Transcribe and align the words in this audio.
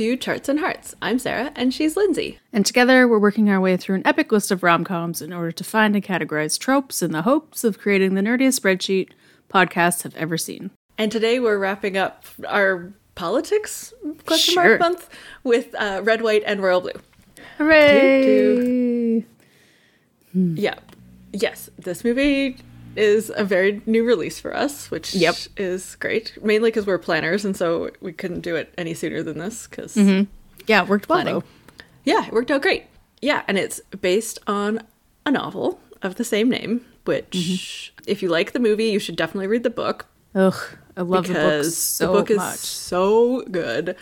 To 0.00 0.16
Charts 0.16 0.48
and 0.48 0.60
Hearts. 0.60 0.94
I'm 1.02 1.18
Sarah, 1.18 1.52
and 1.54 1.74
she's 1.74 1.94
Lindsay. 1.94 2.38
And 2.54 2.64
together, 2.64 3.06
we're 3.06 3.18
working 3.18 3.50
our 3.50 3.60
way 3.60 3.76
through 3.76 3.96
an 3.96 4.06
epic 4.06 4.32
list 4.32 4.50
of 4.50 4.62
rom 4.62 4.82
coms 4.82 5.20
in 5.20 5.30
order 5.30 5.52
to 5.52 5.62
find 5.62 5.94
and 5.94 6.02
categorize 6.02 6.58
tropes 6.58 7.02
in 7.02 7.12
the 7.12 7.20
hopes 7.20 7.64
of 7.64 7.78
creating 7.78 8.14
the 8.14 8.22
nerdiest 8.22 8.58
spreadsheet 8.58 9.10
podcasts 9.50 10.02
have 10.04 10.16
ever 10.16 10.38
seen. 10.38 10.70
And 10.96 11.12
today, 11.12 11.38
we're 11.38 11.58
wrapping 11.58 11.98
up 11.98 12.24
our 12.48 12.94
politics 13.14 13.92
question 14.24 14.54
Sure. 14.54 14.64
mark 14.78 14.80
month 14.80 15.10
with 15.44 15.74
uh, 15.74 16.00
red, 16.02 16.22
white, 16.22 16.44
and 16.46 16.62
royal 16.62 16.80
blue. 16.80 16.92
Hooray! 17.58 19.26
Yeah. 20.32 20.78
Yes, 21.34 21.68
this 21.78 22.04
movie 22.04 22.56
is 22.96 23.30
a 23.34 23.44
very 23.44 23.82
new 23.86 24.04
release 24.04 24.40
for 24.40 24.54
us, 24.56 24.90
which 24.90 25.14
Yep. 25.14 25.36
is 25.56 25.96
great. 25.96 26.36
Mainly 26.42 26.70
because 26.70 26.86
we're 26.86 26.98
planners, 26.98 27.44
and 27.44 27.56
so 27.56 27.90
we 28.00 28.12
couldn't 28.12 28.40
do 28.40 28.56
it 28.56 28.72
any 28.76 28.94
sooner 28.94 29.22
than 29.22 29.38
this. 29.38 29.66
Because 29.68 29.96
Yeah, 30.66 30.82
it 30.82 30.88
worked 30.88 31.08
well 31.08 31.18
planning. 31.22 31.34
though. 31.40 31.44
Yeah, 32.04 32.26
it 32.26 32.32
worked 32.32 32.50
out 32.50 32.62
great. 32.62 32.84
Yeah, 33.22 33.42
and 33.46 33.58
it's 33.58 33.80
based 34.00 34.38
on 34.46 34.80
a 35.26 35.30
novel 35.30 35.80
of 36.02 36.14
the 36.16 36.24
same 36.24 36.48
name, 36.48 36.84
which, 37.04 37.92
Mm-hmm. 37.94 38.10
if 38.10 38.22
you 38.22 38.28
like 38.28 38.52
the 38.52 38.58
movie, 38.60 38.86
you 38.86 38.98
should 38.98 39.16
definitely 39.16 39.46
read 39.46 39.62
the 39.62 39.70
book 39.70 40.06
Ugh, 40.34 40.54
I 40.96 41.02
love 41.02 41.26
the 41.26 41.34
book 41.34 41.64
so 41.64 42.06
the 42.06 42.12
book 42.12 42.30
is 42.30 42.36
much. 42.38 42.58
so 42.58 43.42
good. 43.50 43.96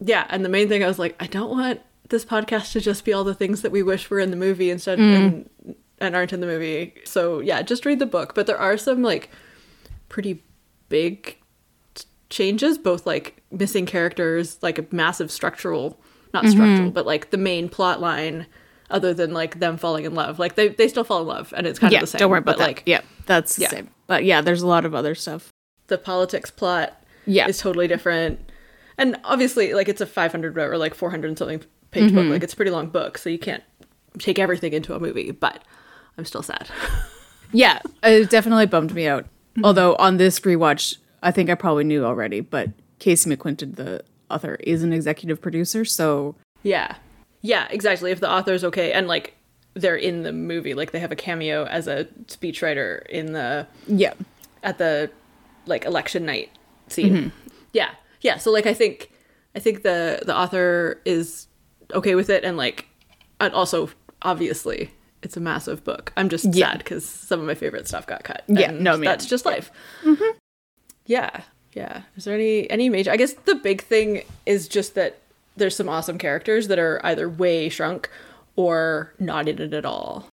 Yeah, 0.00 0.26
and 0.28 0.44
the 0.44 0.48
main 0.48 0.68
thing 0.68 0.82
I 0.82 0.88
was 0.88 0.98
like, 0.98 1.14
I 1.20 1.26
don't 1.28 1.50
want 1.50 1.80
this 2.10 2.24
podcast 2.24 2.72
to 2.72 2.80
just 2.80 3.04
be 3.04 3.12
all 3.12 3.24
the 3.24 3.34
things 3.34 3.62
that 3.62 3.70
we 3.72 3.82
wish 3.82 4.10
were 4.10 4.18
in 4.20 4.30
the 4.30 4.36
movie 4.36 4.70
instead 4.70 4.98
Mm. 4.98 5.16
and, 5.16 5.74
and 6.00 6.14
aren't 6.16 6.32
in 6.32 6.40
the 6.40 6.46
movie. 6.46 6.94
So 7.04 7.40
yeah, 7.40 7.62
just 7.62 7.84
read 7.86 7.98
the 7.98 8.06
book. 8.06 8.34
But 8.34 8.46
there 8.46 8.58
are 8.58 8.76
some 8.76 9.02
like 9.02 9.30
pretty 10.08 10.42
big 10.88 11.38
t- 11.94 12.04
changes, 12.30 12.78
both 12.78 13.06
like 13.06 13.42
missing 13.50 13.86
characters, 13.86 14.58
like 14.62 14.78
a 14.78 14.86
massive 14.90 15.30
structural, 15.30 16.00
not 16.32 16.44
Mm-hmm. 16.44 16.52
structural, 16.52 16.90
but 16.90 17.06
like 17.06 17.30
the 17.30 17.36
main 17.38 17.68
plot 17.68 18.00
line. 18.00 18.46
Other 18.90 19.14
than 19.14 19.32
like 19.32 19.60
them 19.60 19.78
falling 19.78 20.04
in 20.04 20.14
love, 20.14 20.38
like 20.38 20.56
they 20.56 20.68
they 20.68 20.88
still 20.88 21.04
fall 21.04 21.22
in 21.22 21.26
love, 21.26 21.54
and 21.56 21.66
it's 21.66 21.78
kind 21.78 21.90
yeah, 21.92 21.98
of 21.98 22.02
the 22.02 22.06
same. 22.06 22.18
don't 22.18 22.30
worry 22.30 22.38
about 22.40 22.56
but, 22.56 22.58
that. 22.58 22.66
Like 22.68 22.82
yeah, 22.84 23.00
that's 23.26 23.56
the 23.56 23.62
Yeah. 23.62 23.68
same. 23.70 23.88
But 24.06 24.24
yeah, 24.24 24.42
there's 24.42 24.60
a 24.60 24.66
lot 24.66 24.84
of 24.84 24.94
other 24.94 25.14
stuff. 25.14 25.50
the 25.86 25.96
politics 25.98 26.50
plot 26.50 27.02
Yeah. 27.26 27.48
is 27.48 27.58
totally 27.58 27.88
different. 27.88 28.38
And 28.98 29.18
obviously, 29.24 29.72
like 29.74 29.88
it's 29.88 30.00
a 30.02 30.06
500 30.06 30.56
or 30.58 30.76
like 30.78 30.94
400 30.94 31.28
and 31.28 31.38
something 31.38 31.62
page 31.92 32.04
Mm-hmm. 32.04 32.14
book. 32.14 32.26
Like 32.26 32.42
it's 32.42 32.52
a 32.52 32.56
pretty 32.56 32.70
long 32.70 32.88
book, 32.88 33.16
so 33.18 33.30
you 33.30 33.38
can't 33.38 33.62
take 34.18 34.38
everything 34.38 34.74
into 34.74 34.94
a 34.94 35.00
movie. 35.00 35.30
But 35.30 35.62
I'm 36.18 36.24
still 36.24 36.42
sad. 36.42 36.68
Yeah, 37.54 37.78
it 38.02 38.30
definitely 38.30 38.66
bummed 38.66 38.92
me 38.94 39.06
out. 39.06 39.26
Although 39.62 39.94
on 39.96 40.16
this 40.16 40.40
rewatch, 40.40 40.96
I 41.22 41.30
think 41.30 41.48
I 41.48 41.54
probably 41.54 41.84
knew 41.84 42.04
already, 42.04 42.40
but 42.40 42.70
Casey 42.98 43.30
McQuiston, 43.30 43.76
the 43.76 44.02
author, 44.28 44.56
is 44.56 44.82
an 44.82 44.92
executive 44.92 45.40
producer, 45.40 45.84
so 45.84 46.34
yeah, 46.64 46.96
yeah, 47.42 47.68
exactly. 47.70 48.10
If 48.10 48.18
the 48.18 48.28
author's 48.28 48.64
okay, 48.64 48.92
and 48.92 49.06
like 49.06 49.34
they're 49.74 49.96
in 49.96 50.22
the 50.22 50.32
movie, 50.32 50.74
like 50.74 50.90
they 50.90 50.98
have 50.98 51.12
a 51.12 51.16
cameo 51.16 51.66
as 51.66 51.86
a 51.86 52.06
speechwriter 52.26 53.06
in 53.06 53.32
the 53.32 53.66
yeah. 53.86 54.14
at 54.62 54.78
the 54.78 55.10
like 55.66 55.84
election 55.84 56.24
night 56.24 56.50
scene. 56.88 57.14
Mm-hmm. 57.14 57.28
Yeah. 57.72 57.90
Yeah. 58.20 58.38
So 58.38 58.50
like 58.50 58.66
I 58.66 58.74
think 58.74 59.12
I 59.54 59.58
think 59.58 59.82
the 59.82 60.22
the 60.24 60.36
author 60.36 61.00
is 61.04 61.46
okay 61.92 62.14
with 62.14 62.30
it 62.30 62.44
and 62.44 62.56
like 62.56 62.86
and 63.40 63.52
also 63.52 63.90
obviously 64.22 64.90
it's 65.24 65.36
a 65.36 65.40
massive 65.40 65.82
book. 65.84 66.12
I'm 66.16 66.28
just 66.28 66.44
sad 66.44 66.54
sad 66.54 66.78
because 66.78 67.04
some 67.04 67.40
of 67.40 67.46
my 67.46 67.54
favorite 67.54 67.88
stuff 67.88 68.06
got 68.06 68.22
cut. 68.24 68.44
Yeah, 68.46 68.70
no, 68.70 68.92
man. 68.92 69.00
that's 69.02 69.26
just 69.26 69.44
life. 69.46 69.70
Yeah, 71.06 71.42
yeah. 71.72 72.02
Is 72.16 72.24
there 72.24 72.34
any 72.34 72.68
any 72.70 72.88
major? 72.88 73.10
I 73.10 73.16
guess 73.16 73.32
the 73.34 73.54
big 73.56 73.82
thing 73.82 74.22
is 74.46 74.68
just 74.68 74.94
that 74.94 75.18
there's 75.56 75.76
some 75.76 75.88
awesome 75.88 76.18
characters 76.18 76.68
that 76.68 76.78
are 76.78 77.00
either 77.04 77.28
way 77.28 77.68
shrunk 77.68 78.10
or 78.56 79.12
not 79.18 79.48
in 79.48 79.60
it 79.60 79.72
at 79.72 79.84
all. 79.84 80.28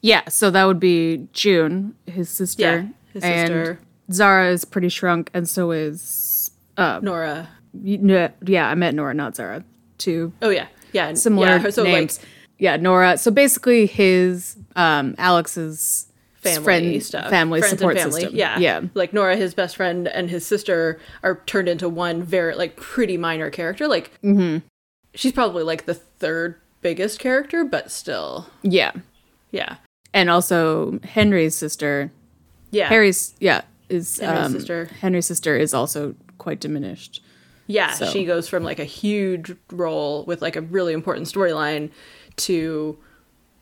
Yeah, 0.00 0.28
so 0.28 0.50
that 0.50 0.64
would 0.64 0.80
be 0.80 1.28
June, 1.32 1.94
his 2.06 2.28
sister. 2.30 2.62
Yeah, 2.62 2.86
his 3.12 3.22
sister. 3.22 3.70
And 4.06 4.14
Zahra 4.14 4.50
is 4.52 4.64
pretty 4.64 4.88
shrunk, 4.88 5.30
and 5.34 5.48
so 5.48 5.70
is. 5.70 6.50
Uh, 6.76 7.00
Nora. 7.02 7.48
y- 7.72 7.98
no, 8.00 8.30
yeah, 8.46 8.68
I 8.68 8.74
met 8.74 8.94
Nora, 8.94 9.14
not 9.14 9.36
Zahra. 9.36 9.64
Two 9.96 10.32
Oh 10.42 10.50
yeah, 10.50 10.66
yeah. 10.92 11.14
similar 11.14 11.46
yeah, 11.46 11.70
so 11.70 11.84
names. 11.84 12.18
like 12.18 12.28
yeah, 12.58 12.76
Nora. 12.76 13.16
So 13.18 13.30
basically, 13.30 13.86
his 13.86 14.56
um, 14.76 15.14
Alex's 15.18 16.06
family 16.36 16.64
friend, 16.64 17.02
stuff, 17.02 17.30
family 17.30 17.60
Friends 17.60 17.72
and 17.72 17.78
support 17.78 17.96
family. 17.96 18.20
system. 18.20 18.36
Yeah, 18.36 18.58
yeah, 18.58 18.80
Like 18.94 19.12
Nora, 19.14 19.36
his 19.36 19.54
best 19.54 19.76
friend, 19.76 20.06
and 20.08 20.28
his 20.28 20.44
sister 20.44 21.00
are 21.22 21.40
turned 21.46 21.68
into 21.68 21.88
one 21.88 22.22
very 22.22 22.54
like 22.54 22.76
pretty 22.76 23.16
minor 23.16 23.50
character. 23.50 23.88
Like, 23.88 24.10
Mm-hmm. 24.22 24.58
she's 25.14 25.32
probably 25.32 25.62
like 25.62 25.86
the 25.86 25.94
third 25.94 26.56
biggest 26.82 27.18
character, 27.18 27.64
but 27.64 27.90
still, 27.90 28.46
yeah. 28.62 28.92
yeah, 29.52 29.76
And 30.12 30.28
also 30.28 30.98
Henry's 31.02 31.54
sister. 31.54 32.10
yeah, 32.70 32.88
Harry's 32.88 33.34
yeah 33.40 33.62
is 33.88 34.18
Henry's 34.18 34.46
um, 34.46 34.52
sister. 34.52 34.84
Henry's 35.00 35.26
sister 35.26 35.56
is 35.56 35.72
also 35.72 36.14
quite 36.36 36.60
diminished. 36.60 37.22
yeah. 37.68 37.92
so. 37.92 38.04
She 38.06 38.26
goes 38.26 38.48
from 38.48 38.64
like 38.64 38.78
a 38.78 38.84
huge 38.84 39.54
role 39.72 40.24
with 40.26 40.42
like 40.42 40.56
a 40.56 40.60
really 40.60 40.92
important 40.92 41.26
storyline 41.26 41.90
to 42.36 42.98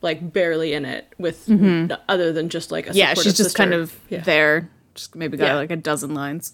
like 0.01 0.33
barely 0.33 0.73
in 0.73 0.83
it 0.85 1.07
with 1.17 1.49
n- 1.49 1.95
other 2.09 2.31
than 2.33 2.49
just 2.49 2.71
like 2.71 2.87
a 2.87 2.89
Mm-hmm. 2.89 2.97
Yeah, 2.97 3.13
she's 3.13 3.37
just 3.37 3.55
kind 3.55 3.73
of 3.73 3.97
yeah. 4.09 4.21
there. 4.21 4.69
Just 4.95 5.15
maybe 5.15 5.37
got 5.37 5.45
Yeah. 5.47 5.55
like 5.55 5.71
a 5.71 5.75
dozen 5.77 6.13
lines. 6.13 6.53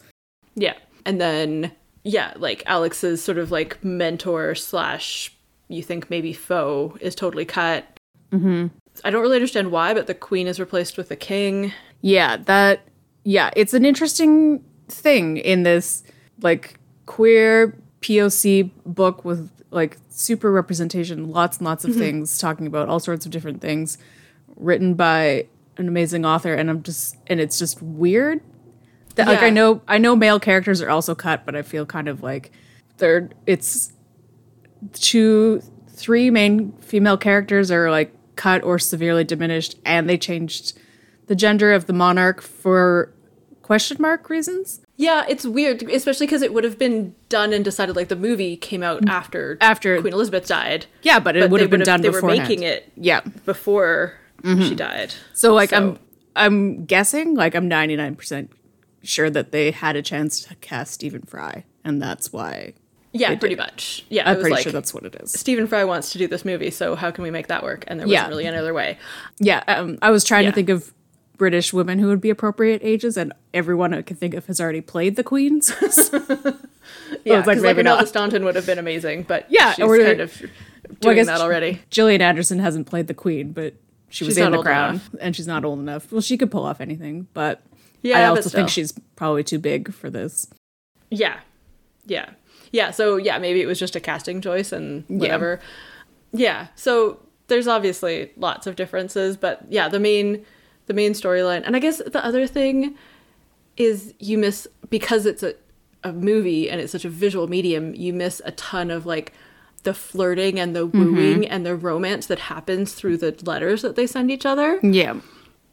Yeah. 0.56 0.76
And 1.06 1.20
then, 1.20 1.72
yeah, 2.04 2.34
like 2.38 2.62
Alex's 2.68 3.24
sort 3.24 3.38
of 3.38 3.52
like 3.52 3.84
mentor 3.84 4.54
slash, 4.56 5.36
you 5.68 5.82
think 5.82 6.10
maybe 6.10 6.32
foe 6.34 6.98
is 7.02 7.16
totally 7.16 7.46
cut. 7.46 7.86
Mm-hmm. 8.32 8.68
I 9.04 9.10
don't 9.10 9.22
really 9.22 9.38
understand 9.38 9.72
why, 9.72 9.94
but 9.94 10.08
the 10.08 10.14
queen 10.14 10.46
is 10.48 10.60
replaced 10.60 10.98
with 10.98 11.10
the 11.10 11.16
king. 11.16 11.74
Yeah, 12.02 12.38
that 12.46 12.82
yeah, 13.24 13.50
it's 13.56 13.74
an 13.74 13.84
interesting 13.86 14.64
thing 14.88 15.38
in 15.38 15.64
this 15.64 16.04
like 16.42 16.80
queer 17.06 17.76
POC 18.02 18.70
book 18.86 19.26
with 19.26 19.50
like 19.72 19.98
super 20.10 20.52
representation, 20.52 21.30
lots 21.30 21.58
and 21.58 21.66
lots 21.66 21.84
of 21.84 21.92
mm-hmm. 21.92 22.00
things 22.00 22.38
talking 22.38 22.68
about 22.68 22.90
all 22.90 23.00
sorts 23.00 23.26
of 23.26 23.32
different 23.32 23.62
things 23.62 23.98
written 24.56 24.94
by 24.96 25.48
an 25.78 25.88
amazing 25.88 26.26
author 26.26 26.54
and 26.54 26.70
I'm 26.70 26.84
just 26.84 27.16
and 27.28 27.40
it's 27.40 27.58
just 27.58 27.82
weird. 27.82 28.42
That 29.16 29.28
like 29.28 29.42
I 29.42 29.50
know 29.50 29.82
I 29.88 29.98
know 29.98 30.16
male 30.16 30.40
characters 30.40 30.82
are 30.82 30.90
also 30.90 31.16
cut, 31.16 31.46
but 31.46 31.56
I 31.56 31.62
feel 31.62 31.86
kind 31.86 32.08
of 32.08 32.24
like 32.24 32.52
they're 32.98 33.30
it's 33.46 33.94
two 34.94 35.62
three 35.90 36.30
main 36.30 36.72
female 36.80 37.18
characters 37.18 37.72
are 37.72 37.92
like 37.92 38.14
cut 38.36 38.64
or 38.64 38.80
severely 38.80 39.24
diminished 39.24 39.76
and 39.86 40.10
they 40.10 40.18
changed 40.18 40.78
the 41.28 41.36
gender 41.36 41.74
of 41.74 41.86
the 41.86 41.94
monarch 41.94 42.42
for 42.42 43.14
question 43.70 43.98
mark 44.00 44.32
reasons 44.32 44.82
Yeah, 44.98 45.26
it's 45.30 45.46
weird, 45.46 45.84
especially 45.84 46.26
because 46.26 46.42
it 46.42 46.56
would 46.56 46.64
have 46.64 46.80
been 46.80 47.14
done 47.30 47.54
and 47.54 47.64
decided 47.64 47.96
like 47.96 48.08
the 48.08 48.16
movie 48.16 48.58
came 48.58 48.82
out 48.82 49.08
after 49.08 49.60
After- 49.62 50.02
Queen 50.02 50.12
Elizabeth 50.12 50.48
died. 50.48 50.88
yeah 51.04 51.20
but 51.20 51.36
it 51.36 51.42
But 51.42 51.52
would 51.52 51.62
have 51.62 51.70
been 51.70 51.82
done 51.82 52.02
They 52.02 52.10
were 52.10 52.24
making 52.24 52.64
it 52.64 52.92
yeah 52.96 53.22
before 53.46 54.16
she 54.44 54.74
died. 54.74 55.14
so 55.34 55.54
like 55.54 55.70
So- 55.70 55.78
i'm 55.78 56.00
i'm 56.36 56.86
guessing 56.86 57.36
like 57.36 57.54
i'm 57.54 57.70
99% 57.70 58.50
sure 59.04 59.30
that 59.30 59.52
they 59.52 59.70
had 59.70 59.96
a 59.96 60.02
chance 60.02 60.42
to 60.46 60.56
cast 60.56 60.94
stephen 60.94 61.22
fry 61.22 61.64
and 61.84 62.02
that's 62.02 62.34
why 62.34 62.74
Yeah, 63.12 63.36
pretty 63.36 63.54
did. 63.56 63.62
much. 63.62 64.04
Yeah, 64.10 64.28
i'm 64.28 64.38
was 64.38 64.42
pretty 64.46 64.56
like, 64.56 64.64
sure 64.64 64.72
that's 64.72 64.96
what 64.96 65.04
it 65.06 65.16
is 65.22 65.32
Stephen 65.32 65.68
Fry 65.68 65.84
wants 65.84 66.12
to 66.14 66.18
do 66.18 66.28
this 66.28 66.44
movie, 66.44 66.72
so 66.72 66.96
how 66.96 67.10
can 67.12 67.24
we 67.24 67.32
make 67.32 67.48
that 67.48 67.62
work? 67.64 67.84
And 67.88 68.00
there 68.00 68.08
wasn't 68.08 68.24
Yeah. 68.24 68.28
really 68.30 68.46
any 68.48 68.58
other 68.58 68.74
way. 68.74 68.98
yeah 69.40 69.62
um, 69.68 69.98
i 70.02 70.10
was 70.10 70.24
trying 70.24 70.46
Yeah. 70.46 70.52
to 70.52 70.56
think 70.56 70.70
of 70.70 70.92
british 71.40 71.74
women 71.74 71.98
who 71.98 72.08
would 72.08 72.22
be 72.22 72.30
appropriate 72.30 72.80
ages 72.84 73.18
and 73.18 73.34
everyone 73.54 73.94
i 73.96 74.02
could 74.04 74.20
think 74.20 74.36
of 74.36 74.46
has 74.46 74.62
already 74.62 74.82
played 74.82 75.16
the 75.16 75.24
queens 75.24 75.72
Yeah, 77.24 77.38
was 77.40 77.48
like, 77.48 77.58
because 77.58 77.64
like, 77.64 77.76
maybe 77.76 77.84
not. 77.84 78.08
Staunton 78.08 78.44
would 78.46 78.56
have 78.56 78.66
been 78.66 78.80
amazing, 78.80 79.24
but 79.24 79.46
Yeah, 79.50 79.74
she's 79.74 79.86
or- 79.86 79.98
kind 79.98 80.22
of 80.22 80.42
Well, 80.42 80.50
I 80.52 80.94
doing 81.02 81.16
guess 81.18 81.28
that 81.28 81.42
already. 81.42 81.82
Gillian 81.92 82.22
Anderson 82.22 82.60
hasn't 82.60 82.88
played 82.88 83.08
the 83.08 83.14
queen, 83.14 83.52
but 83.52 83.74
she 84.10 84.24
was 84.26 84.36
She's 84.36 84.44
in 84.44 84.52
the 84.52 84.62
crown, 84.62 84.92
enough. 84.96 85.10
and 85.20 85.36
she's 85.36 85.46
not 85.48 85.66
old 85.66 85.80
enough. 85.80 86.12
Well, 86.12 86.22
she 86.22 86.38
could 86.38 86.50
pull 86.50 86.66
off 86.66 86.82
anything, 86.82 87.28
but 87.34 87.62
Yeah, 88.02 88.20
I 88.20 88.26
also 88.26 88.50
think 88.50 88.70
she's 88.70 88.94
probably 89.16 89.44
too 89.44 89.60
big 89.60 89.94
for 89.94 90.10
this. 90.10 90.48
Yeah, 91.12 91.40
yeah, 92.06 92.30
yeah. 92.72 92.90
So 92.92 93.18
yeah, 93.18 93.38
maybe 93.38 93.62
it 93.62 93.66
was 93.68 93.78
just 93.80 93.96
a 93.96 94.00
casting 94.00 94.42
choice 94.42 94.72
and 94.72 95.04
whatever. 95.08 95.60
Yeah. 96.32 96.68
So 96.76 97.20
there's 97.48 97.68
obviously 97.68 98.32
lots 98.38 98.66
of 98.68 98.76
differences, 98.76 99.38
but 99.38 99.62
yeah, 99.70 99.90
the 99.90 100.00
main 100.00 100.44
the 100.90 100.94
main 100.96 101.14
storyline, 101.14 101.62
and 101.66 101.76
I 101.76 101.80
guess 101.80 102.02
the 102.06 102.26
other 102.26 102.48
thing 102.48 102.96
is 103.78 104.14
you 104.20 104.38
miss 104.38 104.68
because 104.90 105.26
it's 105.26 105.44
a 105.44 105.54
a 106.04 106.12
movie 106.12 106.70
and 106.70 106.82
it's 106.82 106.92
such 106.92 107.06
a 107.06 107.10
visual 107.10 107.48
medium. 107.48 107.94
You 107.94 108.12
miss 108.12 108.42
a 108.44 108.52
ton 108.52 108.90
of 108.90 109.06
like 109.06 109.34
the 109.84 109.94
flirting 109.94 110.60
and 110.60 110.76
the 110.76 110.86
wooing 110.86 111.48
and 111.48 111.66
the 111.66 111.76
romance 111.76 112.26
that 112.26 112.40
happens 112.40 112.94
through 112.94 113.18
the 113.18 113.38
letters 113.44 113.82
that 113.82 113.96
they 113.96 114.08
send 114.08 114.32
each 114.32 114.46
other. 114.46 114.80
Yeah, 114.82 115.20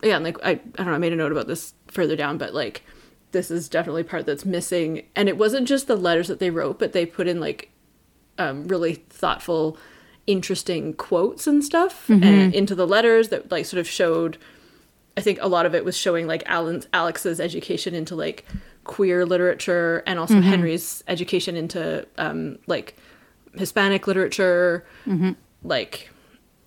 yeah, 0.03 0.17
and 0.17 0.25
like 0.25 0.37
I, 0.45 0.51
I 0.51 0.55
don't 0.77 0.87
know, 0.87 0.93
I 0.93 0.99
made 0.99 1.13
a 1.13 1.17
note 1.17 1.33
about 1.33 1.47
this 1.47 1.75
further 1.89 2.15
down, 2.15 2.39
but 2.39 2.55
like 2.55 2.83
this 3.33 3.51
is 3.51 3.69
definitely 3.69 4.03
part 4.05 4.27
that's 4.27 4.45
missing. 4.45 5.07
And 5.17 5.29
it 5.29 5.39
wasn't 5.39 5.67
just 5.67 5.87
the 5.87 5.97
letters 5.97 6.29
that 6.29 6.39
they 6.41 6.51
wrote, 6.51 6.79
but 6.79 6.93
they 6.93 7.07
put 7.07 7.27
in 7.27 7.41
like 7.41 7.71
um, 8.39 8.69
really 8.69 8.95
thoughtful, 8.95 9.79
interesting 10.27 10.93
quotes 10.95 11.47
and 11.47 11.65
stuff 11.65 12.09
and 12.23 12.55
into 12.55 12.75
the 12.75 12.87
letters 12.87 13.29
that 13.31 13.51
like 13.51 13.65
sort 13.65 13.81
of 13.81 13.89
showed. 13.89 14.39
I 15.17 15.21
think 15.23 15.39
a 15.41 15.49
lot 15.49 15.67
of 15.67 15.75
it 15.75 15.85
was 15.85 15.97
showing 15.97 16.27
like 16.27 16.43
Alan's 16.47 16.87
Alex's 16.93 17.41
education 17.41 17.95
into 17.95 18.15
like 18.15 18.45
queer 18.85 19.25
literature 19.25 20.03
and 20.07 20.19
also 20.19 20.41
Henry's 20.41 21.03
education 21.09 21.57
into 21.57 22.07
um, 22.19 22.59
like 22.67 22.97
Hispanic 23.55 24.07
literature, 24.07 24.85
like 25.63 26.11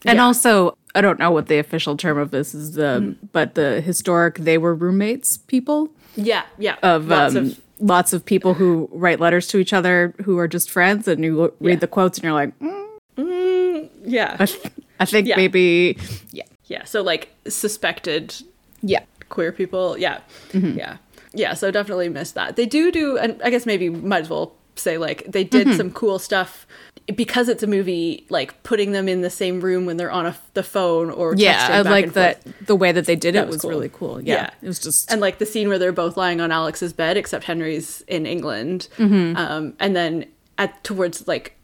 And 0.05 0.17
yeah. 0.17 0.23
also, 0.23 0.75
I 0.95 1.01
don't 1.01 1.19
know 1.19 1.29
what 1.31 1.45
the 1.47 1.59
official 1.59 1.95
term 1.95 2.17
of 2.17 2.31
this 2.31 2.55
is, 2.55 2.79
um, 2.79 3.17
but 3.31 3.53
the 3.55 3.81
historic 3.81 4.39
they 4.39 4.57
were 4.57 4.73
roommates 4.73 5.37
people? 5.37 5.89
Yeah, 6.15 6.43
yeah, 6.57 6.77
of 6.81 7.07
lots 7.07 7.35
um, 7.35 7.45
of 7.45 7.59
lots 7.79 8.11
of 8.13 8.25
people 8.25 8.55
who 8.55 8.89
write 8.91 9.19
letters 9.19 9.47
to 9.47 9.57
each 9.59 9.71
other 9.73 10.13
who 10.23 10.37
are 10.39 10.47
just 10.47 10.69
friends, 10.71 11.07
and 11.07 11.23
you 11.23 11.53
read 11.59 11.73
Yeah. 11.75 11.79
the 11.79 11.87
quotes 11.87 12.17
and 12.17 12.23
you're 12.25 12.33
like, 12.33 12.57
mm, 12.59 13.89
yeah, 14.03 14.35
I, 14.39 14.45
th- 14.47 14.65
I 14.99 15.05
think 15.05 15.27
Yeah. 15.27 15.35
maybe, 15.37 15.97
yeah, 16.31 16.43
yeah. 16.69 16.85
So 16.85 17.01
like 17.01 17.29
suspected 17.47 18.33
yeah, 18.81 19.03
queer 19.27 19.51
people. 19.51 19.97
Yeah. 19.97 20.21
Yeah. 20.53 20.97
Yeah. 21.33 21.53
So 21.53 21.69
definitely 21.71 22.07
missed 22.09 22.35
that. 22.35 22.55
They 22.55 22.65
do 22.65 22.91
do, 22.91 23.17
and 23.17 23.41
I 23.43 23.49
guess 23.49 23.65
maybe 23.65 23.89
might 23.89 24.21
as 24.21 24.29
well 24.29 24.55
say 24.75 24.97
like 24.97 25.25
they 25.27 25.43
did 25.43 25.75
some 25.75 25.91
cool 25.91 26.19
stuff 26.19 26.65
because 27.15 27.49
it's 27.49 27.63
a 27.63 27.67
movie, 27.67 28.25
like 28.29 28.61
putting 28.63 28.91
them 28.91 29.09
in 29.09 29.21
the 29.21 29.29
same 29.29 29.59
room 29.61 29.85
when 29.85 29.97
they're 29.97 30.11
on 30.11 30.27
a, 30.27 30.37
the 30.53 30.63
phone 30.63 31.09
or 31.09 31.33
yeah. 31.35 31.67
I 31.71 31.81
like 31.81 32.13
that 32.13 32.43
forth. 32.43 32.67
the 32.67 32.75
way 32.75 32.91
that 32.91 33.05
they 33.05 33.15
did 33.15 33.33
That 33.35 33.43
it 33.43 33.47
was 33.47 33.55
was, 33.55 33.61
cool. 33.63 33.71
really 33.71 33.89
cool. 33.89 34.21
Yeah. 34.21 34.35
Yeah. 34.35 34.49
it 34.61 34.67
was 34.67 34.79
just 34.79 35.11
And 35.11 35.19
like 35.19 35.39
the 35.39 35.45
scene 35.45 35.67
where 35.69 35.79
they're 35.79 35.91
both 35.91 36.17
lying 36.17 36.39
on 36.39 36.51
Alex's 36.51 36.93
bed, 36.93 37.17
except 37.17 37.45
Henry's 37.45 38.01
in 38.07 38.25
England. 38.25 38.87
Mm-hmm. 38.97 39.35
Um, 39.37 39.73
and 39.79 39.95
then 39.95 40.27
at 40.57 40.83
towards 40.83 41.27
like 41.27 41.55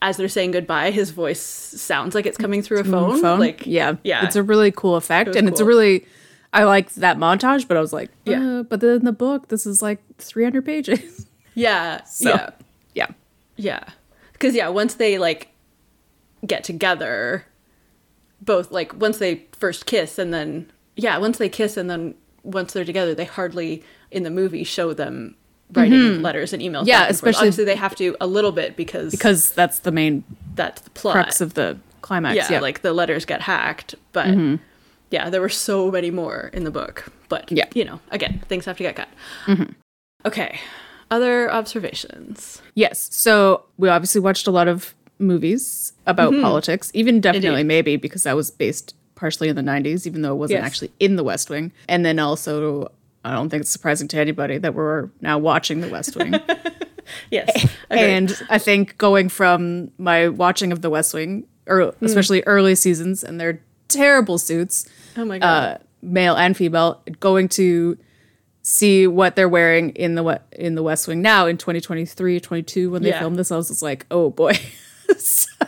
as 0.00 0.16
they're 0.16 0.28
saying 0.28 0.52
goodbye, 0.52 0.90
his 0.90 1.10
voice 1.10 1.40
sounds 1.40 2.14
like 2.14 2.26
it's 2.26 2.38
coming 2.38 2.62
through 2.62 2.80
a 2.80 2.84
phone. 2.84 3.18
Mm, 3.18 3.20
phone. 3.20 3.40
Like 3.40 3.66
yeah, 3.66 3.96
yeah. 4.04 4.24
it's 4.24 4.36
a 4.36 4.42
really 4.42 4.70
cool 4.70 4.96
effect, 4.96 5.28
was 5.28 5.36
and 5.36 5.48
it's 5.48 5.60
a 5.60 5.64
really. 5.64 6.06
I 6.52 6.64
liked 6.64 6.96
that 6.96 7.18
montage, 7.18 7.68
but 7.68 7.76
I 7.76 7.80
was 7.80 7.92
like, 7.92 8.10
Yeah. 8.24 8.40
yeah. 8.40 8.62
But 8.62 8.80
then 8.80 9.04
the 9.04 9.12
book, 9.12 9.48
this 9.48 9.66
is 9.66 9.82
like 9.82 10.00
300 10.16 10.64
pages. 10.64 11.26
yeah, 11.54 12.02
So, 12.06 12.30
yeah. 12.30 12.50
yeah. 12.94 13.06
Yeah. 13.56 13.84
Because, 14.32 14.54
yeah, 14.54 14.68
once 14.68 14.94
they, 14.94 15.18
like, 15.18 15.48
get 16.46 16.64
together, 16.64 17.44
both, 18.40 18.70
like, 18.70 18.98
once 18.98 19.18
they 19.18 19.44
first 19.52 19.84
kiss 19.84 20.18
and 20.18 20.32
then, 20.32 20.72
yeah, 20.96 21.18
once 21.18 21.36
they 21.36 21.50
kiss 21.50 21.76
and 21.76 21.90
then 21.90 22.14
once 22.44 22.72
they're 22.72 22.84
together, 22.84 23.14
they 23.14 23.26
hardly, 23.26 23.84
in 24.10 24.22
the 24.22 24.30
movie, 24.30 24.64
show 24.64 24.94
them 24.94 25.34
writing 25.72 26.22
letters 26.22 26.52
and 26.52 26.62
emails. 26.62 26.80
Mm-hmm. 26.80 26.88
Yeah, 26.88 27.00
back 27.00 27.08
and 27.10 27.18
forth. 27.18 27.30
especially- 27.30 27.38
Obviously, 27.48 27.64
they 27.64 27.76
have 27.76 27.94
to 27.96 28.16
a 28.20 28.26
little 28.26 28.52
bit 28.52 28.76
because, 28.76 29.10
Because 29.10 29.50
that's 29.52 29.80
the 29.80 29.92
main 29.92 30.24
that's 30.54 30.80
the 30.82 30.90
plot. 30.90 31.12
crux 31.14 31.40
of 31.40 31.54
the 31.54 31.78
climax. 32.02 32.36
yeah, 32.36 32.48
Yeah, 32.52 32.60
like, 32.60 32.82
the 32.82 32.92
letters 32.92 33.24
get 33.24 33.42
hacked. 33.42 33.94
But, 34.12 34.28
yeah, 35.10 35.30
there 35.30 35.40
were 35.40 35.48
so 35.48 35.90
many 35.90 36.10
more 36.10 36.50
in 36.52 36.64
the 36.64 36.70
book. 36.70 37.06
But, 37.28 37.50
Yeah. 37.52 37.66
you 37.74 37.84
know, 37.84 38.00
again, 38.10 38.40
things 38.48 38.64
have 38.64 38.76
to 38.78 38.82
get 38.82 38.96
cut. 38.96 39.08
Okay. 40.26 40.58
Other 41.10 41.50
observations. 41.50 42.60
Yes. 42.74 43.08
So 43.12 43.64
we 43.78 43.88
obviously 43.88 44.20
watched 44.20 44.46
a 44.46 44.50
lot 44.50 44.68
of 44.68 44.94
movies 45.18 45.92
about 46.06 46.32
politics, 46.40 46.90
even 46.94 47.20
definitely 47.20 47.48
Mm-hmm. 47.48 47.56
Indeed. 47.58 47.66
maybe 47.66 47.96
because 47.96 48.22
that 48.24 48.36
was 48.36 48.50
based 48.50 48.94
partially 49.14 49.48
in 49.48 49.56
the 49.56 49.62
90s, 49.62 50.06
even 50.06 50.22
though 50.22 50.32
it 50.32 50.36
wasn't 50.36 50.58
Yes. 50.60 50.66
actually 50.66 50.92
in 51.00 51.16
the 51.16 51.24
West 51.24 51.50
Wing. 51.50 51.72
And 51.88 52.04
then 52.04 52.18
also, 52.18 52.92
I 53.28 53.34
don't 53.34 53.48
think 53.50 53.60
it's 53.62 53.70
surprising 53.70 54.08
to 54.08 54.18
anybody 54.18 54.58
that 54.58 54.74
we're 54.74 55.10
now 55.20 55.38
watching 55.38 55.80
the 55.80 55.88
West 55.88 56.16
Wing. 56.16 56.34
Yes. 57.30 57.48
agreed. 57.90 58.04
and 58.04 58.42
I 58.50 58.58
think 58.58 58.98
going 58.98 59.30
from 59.30 59.90
my 59.96 60.28
watching 60.28 60.72
of 60.72 60.82
the 60.82 60.90
West 60.90 61.14
Wing, 61.14 61.46
or 61.66 61.92
Hmm. 61.92 62.04
especially 62.04 62.42
early 62.44 62.74
seasons, 62.74 63.24
and 63.24 63.40
their 63.40 63.60
terrible 63.88 64.36
suits, 64.36 64.86
oh 65.16 65.24
my 65.24 65.38
God. 65.38 65.46
uh, 65.46 65.78
male 66.02 66.36
and 66.36 66.54
female, 66.54 67.00
going 67.18 67.48
to 67.50 67.96
see 68.60 69.06
what 69.06 69.36
they're 69.36 69.48
wearing 69.48 69.88
in 69.90 70.16
the 70.16 70.38
in 70.52 70.74
the 70.74 70.82
West 70.82 71.08
Wing 71.08 71.22
now 71.22 71.46
in 71.46 71.56
2023, 71.56 72.40
22 72.40 72.90
when 72.90 73.02
they 73.02 73.08
Yeah. 73.08 73.20
filmed 73.20 73.36
this. 73.38 73.50
I 73.50 73.56
was 73.56 73.68
just 73.68 73.80
like, 73.82 74.04
oh 74.10 74.28
boy, 74.28 74.52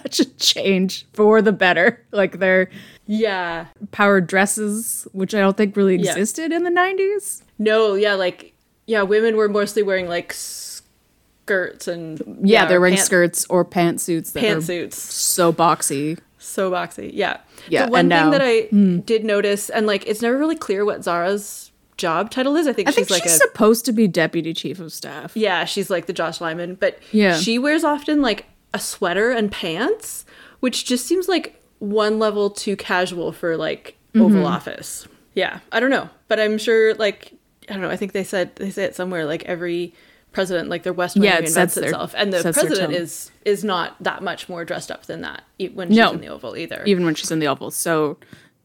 such 0.02 0.20
a 0.20 0.24
change 0.38 1.06
for 1.12 1.40
the 1.42 1.52
better. 1.52 2.04
Like 2.12 2.38
their 2.38 2.70
yeah. 3.06 3.66
power 3.92 4.20
dresses, 4.20 5.06
which 5.12 5.34
I 5.34 5.40
don't 5.40 5.56
think 5.56 5.76
really 5.76 5.96
Yeah. 5.96 6.10
existed 6.12 6.52
in 6.52 6.64
the 6.64 6.70
90s. 6.70 7.42
No, 7.58 7.94
yeah, 7.94 8.14
like 8.14 8.54
yeah, 8.86 9.02
women 9.02 9.36
were 9.36 9.48
mostly 9.48 9.82
wearing 9.82 10.08
like 10.08 10.32
skirts 10.32 11.88
and 11.88 12.20
Yeah, 12.42 12.66
they're 12.66 12.80
wearing 12.80 12.94
pant- 12.96 13.06
skirts 13.06 13.46
or 13.50 13.64
pantsuits 13.64 14.32
pantsuits. 14.32 14.94
so 14.94 15.52
boxy. 15.52 16.18
So 16.38 16.70
boxy. 16.70 17.10
Yeah. 17.12 17.38
Yeah, 17.68 17.86
The 17.86 17.92
one 17.92 18.00
thing 18.04 18.08
now- 18.08 18.30
that 18.30 18.40
I 18.42 18.62
hmm. 18.62 19.00
did 19.00 19.24
notice, 19.24 19.68
and 19.70 19.86
like 19.86 20.06
it's 20.06 20.22
never 20.22 20.38
really 20.38 20.56
clear 20.56 20.84
what 20.84 21.04
Zahra's 21.04 21.70
job 21.96 22.30
title 22.30 22.56
is. 22.56 22.66
I 22.66 22.72
think 22.72 22.88
I 22.88 22.92
she's 22.92 22.96
think 23.08 23.10
like 23.10 23.22
she's 23.24 23.32
a 23.34 23.36
supposed 23.38 23.84
to 23.84 23.92
be 23.92 24.08
deputy 24.08 24.54
chief 24.54 24.80
of 24.80 24.90
staff. 24.92 25.32
yeah, 25.36 25.64
she's 25.66 25.90
like 25.90 26.06
the 26.06 26.14
Josh 26.14 26.40
Lyman, 26.40 26.76
but 26.76 26.98
Yeah. 27.12 27.36
she 27.36 27.58
wears 27.58 27.84
often 27.84 28.22
like 28.22 28.46
a 28.74 28.78
sweater 28.78 29.30
and 29.30 29.50
pants, 29.50 30.24
which 30.60 30.84
just 30.84 31.06
seems 31.06 31.28
like 31.28 31.60
one 31.78 32.18
level 32.18 32.50
too 32.50 32.76
casual 32.76 33.32
for 33.32 33.56
like 33.56 33.96
Mm-hmm. 34.14 34.22
Oval 34.26 34.46
Office. 34.46 35.06
Yeah, 35.34 35.60
I 35.70 35.78
don't 35.78 35.90
know, 35.90 36.10
but 36.26 36.40
I'm 36.40 36.58
sure 36.58 36.94
like 36.94 37.32
I 37.68 37.74
don't 37.74 37.82
know. 37.82 37.90
I 37.90 37.96
think 37.96 38.10
they 38.10 38.24
said 38.24 38.56
they 38.56 38.70
say 38.70 38.82
it 38.82 38.96
somewhere 38.96 39.24
like 39.24 39.44
every 39.44 39.94
president 40.32 40.68
like 40.68 40.82
their 40.82 40.92
West 40.92 41.14
Wing 41.14 41.24
Yeah, 41.24 41.38
it 41.38 41.44
reinvents 41.44 41.48
sets 41.50 41.74
their- 41.76 41.84
itself, 41.84 42.12
and 42.16 42.32
the 42.32 42.42
president 42.52 42.92
is 42.92 43.30
is 43.44 43.62
not 43.62 43.94
that 44.02 44.22
much 44.24 44.48
more 44.48 44.64
dressed 44.64 44.90
up 44.90 45.06
than 45.06 45.20
that 45.20 45.42
when 45.74 45.88
she's 45.90 45.96
No. 45.96 46.10
in 46.10 46.20
the 46.20 46.26
Oval 46.26 46.56
either. 46.56 46.82
even 46.86 47.04
when 47.04 47.14
she's 47.14 47.30
in 47.30 47.38
the 47.38 47.46
oval. 47.46 47.70
So, 47.70 48.18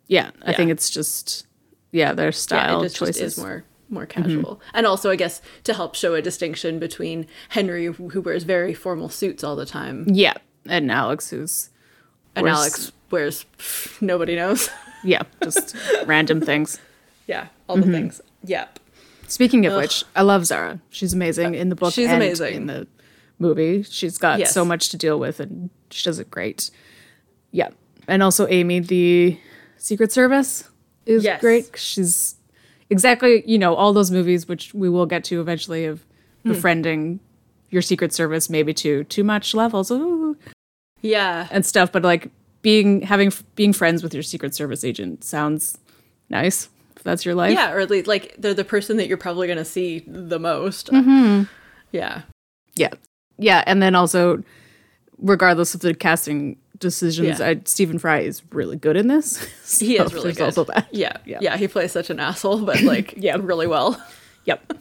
yeah, 0.07 0.31
I 0.41 0.51
Yeah. 0.51 0.57
think 0.57 0.71
it's 0.71 0.89
just 0.89 1.45
yeah, 1.91 2.13
their 2.13 2.27
yeah, 2.27 2.31
style 2.31 2.79
it 2.81 2.85
just, 2.85 2.95
just 2.97 2.99
choices. 3.19 3.33
is 3.33 3.37
more 3.37 3.63
more 3.89 4.05
casual, 4.05 4.59
and 4.73 4.85
also 4.87 5.09
I 5.11 5.15
guess 5.15 5.41
to 5.63 5.73
help 5.73 5.95
show 5.95 6.13
a 6.15 6.21
distinction 6.21 6.79
between 6.79 7.27
Henry, 7.49 7.85
who 7.85 8.21
wears 8.21 8.43
very 8.43 8.73
formal 8.73 9.09
suits 9.09 9.43
all 9.43 9.55
the 9.55 9.65
time, 9.65 10.05
yeah, 10.09 10.33
and 10.67 10.91
Alex, 10.91 11.29
who's 11.29 11.69
and 12.35 12.43
wears- 12.45 12.57
Alex 12.57 12.91
wears 13.11 13.45
nobody 14.01 14.35
knows. 14.35 14.69
yeah, 15.03 15.21
just 15.43 15.75
random 16.05 16.41
things. 16.41 16.79
yeah, 17.27 17.47
all 17.67 17.77
Mm-hmm. 17.77 17.91
the 17.91 17.97
things. 17.97 18.21
Yep. 18.45 18.79
Speaking 19.27 19.65
of 19.65 19.73
which, 19.75 20.03
I 20.15 20.21
love 20.21 20.45
Zahra. 20.45 20.79
She's 20.91 21.13
amazing 21.13 21.55
in 21.55 21.69
the 21.69 21.75
book. 21.75 21.91
She's 21.93 22.07
and 22.07 22.17
amazing. 22.21 22.53
in 22.55 22.67
the 22.67 22.87
movie. 23.39 23.81
She's 23.83 24.17
got 24.19 24.37
Yes. 24.39 24.53
so 24.53 24.63
much 24.63 24.89
to 24.89 24.97
deal 24.97 25.19
with, 25.19 25.39
and 25.39 25.69
she 25.89 26.03
does 26.03 26.19
it 26.19 26.29
great. 26.29 26.69
Yeah, 27.51 27.69
and 28.07 28.21
also 28.21 28.47
Amy, 28.47 28.79
the 28.81 29.39
Secret 29.77 30.11
Service, 30.11 30.69
is 31.07 31.23
Yes. 31.23 31.41
great. 31.41 31.71
She's 31.75 32.34
exactly 32.89 33.43
you 33.45 33.57
know 33.57 33.75
all 33.75 33.93
those 33.93 34.11
movies, 34.11 34.47
which 34.47 34.73
we 34.73 34.89
will 34.89 35.05
get 35.05 35.23
to 35.25 35.39
eventually, 35.41 35.85
of 35.85 36.03
Hmm. 36.43 36.51
befriending 36.51 37.19
your 37.71 37.81
Secret 37.81 38.13
Service, 38.13 38.49
maybe 38.49 38.73
to 38.75 39.03
too 39.05 39.23
much 39.23 39.53
levels. 39.55 39.89
Ooh. 39.91 40.37
Yeah. 41.01 41.47
and 41.51 41.65
stuff 41.65 41.91
but 41.91 42.01
like 42.03 42.29
being 42.63 43.01
having 43.01 43.31
being 43.55 43.73
friends 43.73 44.01
with 44.01 44.13
your 44.13 44.23
secret 44.23 44.55
service 44.55 44.83
agent 44.83 45.23
sounds 45.23 45.77
nice 46.31 46.67
if 46.97 47.03
that's 47.03 47.23
your 47.25 47.35
life 47.35 47.53
Yeah, 47.53 47.71
or 47.73 47.79
at 47.79 47.91
least 47.91 48.07
like 48.07 48.33
they're 48.39 48.55
the 48.55 48.63
person 48.65 48.97
that 48.97 49.07
you're 49.07 49.17
probably 49.17 49.45
going 49.45 49.59
to 49.59 49.65
see 49.65 50.03
the 50.07 50.39
most. 50.39 50.87
Mm-hmm. 50.91 51.43
Yeah. 51.91 52.23
yeah 52.75 52.89
yeah 53.37 53.63
and 53.67 53.81
then 53.83 53.93
also 53.93 54.41
regardless 55.19 55.75
of 55.75 55.81
the 55.81 55.93
casting 55.93 56.57
decisions 56.79 57.39
Yeah. 57.39 57.47
I, 57.49 57.61
stephen 57.65 57.97
fry 57.99 58.19
is 58.19 58.41
really 58.51 58.75
good 58.77 58.95
in 58.97 59.07
this 59.07 59.37
He 59.79 59.97
is 59.97 60.13
really 60.13 60.33
good. 60.33 60.43
also 60.45 60.63
that 60.65 60.87
Yeah. 60.91 61.17
Yeah. 61.25 61.39
yeah. 61.41 61.57
he 61.57 61.67
plays 61.67 61.91
such 61.91 62.09
an 62.09 62.19
asshole, 62.19 62.65
but 62.65 62.81
like 62.81 63.13
Yeah. 63.17 63.37
really 63.39 63.67
well. 63.67 64.01
yep 64.45 64.71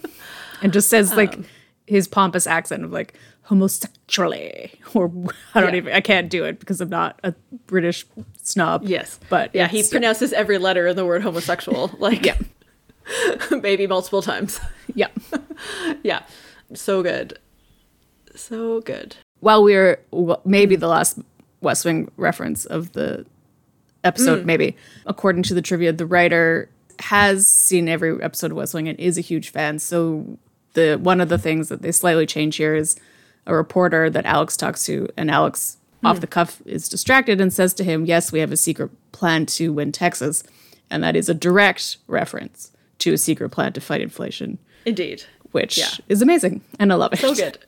and 0.62 0.72
just 0.72 0.88
says 0.88 1.14
like 1.16 1.34
Um, 1.34 1.44
his 1.86 2.08
pompous 2.08 2.46
accent 2.46 2.84
of 2.84 2.92
like 2.92 3.14
homosexually 3.42 4.72
or 4.94 5.12
i 5.54 5.60
don't 5.60 5.72
Yeah. 5.72 5.76
even 5.78 5.92
i 5.92 6.00
can't 6.00 6.30
do 6.30 6.44
it 6.44 6.58
because 6.58 6.80
i'm 6.80 6.88
not 6.88 7.20
a 7.22 7.34
british 7.66 8.06
snob 8.42 8.84
Yes. 8.84 9.18
but 9.28 9.50
Yeah, 9.54 9.68
he 9.68 9.82
pronounces 9.82 10.32
every 10.32 10.58
letter 10.58 10.86
in 10.86 10.96
the 10.96 11.04
word 11.04 11.22
homosexual 11.22 11.90
like 11.98 12.24
yeah 12.24 12.38
maybe 13.62 13.86
multiple 13.86 14.22
times. 14.22 14.58
yeah 14.94 15.08
yeah. 16.02 16.22
So 16.72 17.02
good. 17.02 17.38
So 18.34 18.80
good. 18.80 19.16
while 19.40 19.62
we're 19.62 20.00
w- 20.10 20.40
maybe 20.46 20.74
the 20.76 20.88
last 20.88 21.18
West 21.64 21.84
Wing 21.84 22.10
reference 22.16 22.64
of 22.64 22.92
the 22.92 23.26
episode, 24.04 24.40
Hmm. 24.40 24.46
maybe 24.46 24.76
according 25.06 25.42
to 25.44 25.54
the 25.54 25.62
trivia, 25.62 25.92
the 25.92 26.06
writer 26.06 26.68
has 27.00 27.46
seen 27.46 27.88
every 27.88 28.22
episode 28.22 28.50
of 28.52 28.56
West 28.56 28.74
Wing 28.74 28.88
and 28.88 28.98
is 29.00 29.18
a 29.18 29.22
huge 29.22 29.48
fan. 29.48 29.78
So 29.78 30.38
the 30.74 30.96
one 31.02 31.20
of 31.20 31.28
the 31.28 31.38
things 31.38 31.68
that 31.68 31.82
they 31.82 31.90
slightly 31.92 32.26
change 32.26 32.56
here 32.56 32.74
is 32.74 32.96
a 33.46 33.54
reporter 33.54 34.08
that 34.10 34.24
Alex 34.26 34.56
talks 34.56 34.84
to, 34.84 35.08
and 35.16 35.30
Alex 35.30 35.78
Hmm. 36.00 36.06
off 36.08 36.20
the 36.20 36.26
cuff 36.26 36.60
is 36.66 36.88
distracted 36.88 37.40
and 37.40 37.52
says 37.52 37.72
to 37.74 37.84
him, 37.84 38.04
"Yes, 38.04 38.30
we 38.30 38.40
have 38.40 38.52
a 38.52 38.56
secret 38.56 38.90
plan 39.12 39.46
to 39.46 39.72
win 39.72 39.90
Texas," 39.92 40.44
and 40.90 41.02
that 41.02 41.16
is 41.16 41.28
a 41.28 41.34
direct 41.34 41.96
reference 42.06 42.70
to 42.98 43.12
a 43.12 43.18
secret 43.18 43.48
plan 43.50 43.72
to 43.72 43.80
fight 43.80 44.00
inflation, 44.00 44.58
Indeed. 44.84 45.24
which 45.52 45.78
Yeah. 45.78 45.88
is 46.08 46.20
amazing, 46.22 46.60
and 46.78 46.92
I 46.92 46.96
love 46.96 47.12
it. 47.14 47.20
So 47.24 47.34
good. 47.34 47.58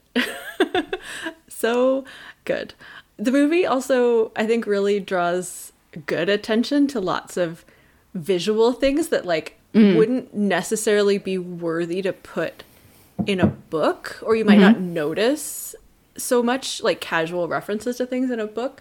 so 1.48 2.04
good. 2.44 2.74
The 3.18 3.32
movie 3.32 3.64
also, 3.64 4.30
I 4.36 4.46
think, 4.46 4.66
really 4.66 5.00
draws 5.00 5.72
good 6.04 6.28
attention 6.28 6.86
to 6.88 7.00
lots 7.00 7.36
of 7.36 7.64
visual 8.14 8.72
things 8.72 9.08
that 9.08 9.24
like 9.24 9.58
wouldn't 9.96 10.34
necessarily 10.34 11.18
be 11.18 11.36
worthy 11.38 12.00
to 12.02 12.12
put 12.12 12.62
in 13.26 13.40
a 13.40 13.46
book 13.46 14.18
or 14.22 14.34
you 14.36 14.44
might 14.44 14.58
not 14.58 14.80
notice 14.80 15.74
so 16.16 16.42
much 16.42 16.82
like 16.82 17.00
casual 17.00 17.46
references 17.46 17.96
to 17.98 18.06
things 18.06 18.30
in 18.30 18.40
a 18.40 18.46
book 18.46 18.80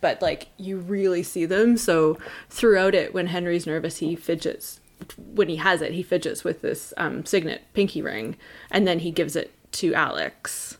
but 0.00 0.20
like 0.20 0.48
you 0.56 0.78
really 0.78 1.22
see 1.22 1.46
them. 1.46 1.76
So 1.76 2.18
throughout 2.50 2.94
it 2.94 3.14
when 3.14 3.28
henry's 3.28 3.66
nervous 3.66 3.98
he 3.98 4.16
fidgets 4.16 4.80
when 5.18 5.48
he 5.48 5.56
has 5.56 5.80
it 5.82 5.92
he 5.92 6.02
fidgets 6.02 6.42
with 6.42 6.60
this 6.62 6.92
um, 6.96 7.24
signet 7.24 7.62
pinky 7.72 8.02
ring 8.02 8.36
and 8.70 8.86
then 8.86 9.00
he 9.00 9.10
gives 9.12 9.36
it 9.36 9.52
to 9.72 9.94
alex 9.94 10.78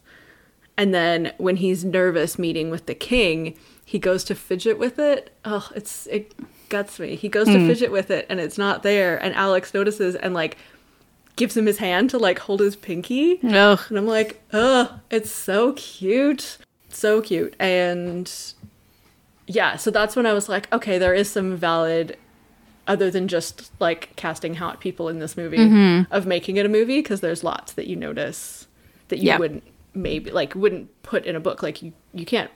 and 0.79 0.93
then 0.95 1.33
when 1.39 1.57
he's 1.57 1.85
nervous 1.85 2.39
meeting 2.39 2.71
with 2.71 2.87
the 2.87 2.95
king, 2.95 3.57
he 3.85 3.99
goes 3.99 4.25
to 4.25 4.35
fidget 4.35 4.79
with 4.79 4.99
it. 4.99 5.35
Oh, 5.45 5.69
it's 5.75 6.07
it 6.09 6.33
guts 6.69 6.99
me. 6.99 7.15
He 7.17 7.29
goes 7.29 7.47
to 7.47 7.67
fidget 7.67 7.91
with 7.93 8.11
it 8.11 8.27
and 8.29 8.41
it's 8.41 8.59
not 8.59 8.83
there. 8.83 9.17
And 9.23 9.35
Alex 9.35 9.73
notices 9.73 10.15
and 10.17 10.35
like 10.35 10.57
gives 11.37 11.57
him 11.57 11.67
his 11.67 11.79
hand 11.79 12.11
to 12.11 12.19
like 12.19 12.39
hold 12.41 12.61
his 12.61 12.75
pinky. 12.77 13.39
No. 13.43 13.79
And 13.89 13.97
I'm 13.99 14.07
like, 14.07 14.43
oh, 14.53 14.99
it's 15.11 15.31
so 15.31 15.73
cute. 15.75 16.59
So 16.89 17.21
cute. 17.23 17.55
And 17.61 18.31
yeah, 19.47 19.77
so 19.77 19.91
that's 19.91 20.17
when 20.17 20.27
I 20.27 20.33
was 20.33 20.49
like, 20.49 20.73
okay, 20.73 20.99
there 20.99 21.15
is 21.15 21.31
some 21.31 21.57
valid 21.57 22.17
other 22.89 23.11
than 23.11 23.29
just 23.29 23.71
like 23.81 24.15
casting 24.17 24.55
hot 24.55 24.81
people 24.81 25.09
in 25.09 25.19
this 25.21 25.37
movie 25.37 25.59
Mm-hmm. 25.59 26.13
of 26.13 26.27
making 26.27 26.57
it 26.57 26.67
a 26.67 26.69
movie 26.69 26.99
because 27.01 27.21
there's 27.21 27.43
lots 27.45 27.73
that 27.75 27.87
you 27.87 27.97
notice 27.97 28.67
that 29.09 29.19
you 29.19 29.27
Yeah. 29.29 29.39
wouldn't 29.39 29.63
maybe 29.97 30.31
like 30.31 30.55
wouldn't 30.55 30.87
put 31.03 31.25
in 31.27 31.35
a 31.35 31.41
book 31.41 31.63
like 31.63 31.83
you 31.83 31.93
you 32.13 32.25
can't 32.27 32.51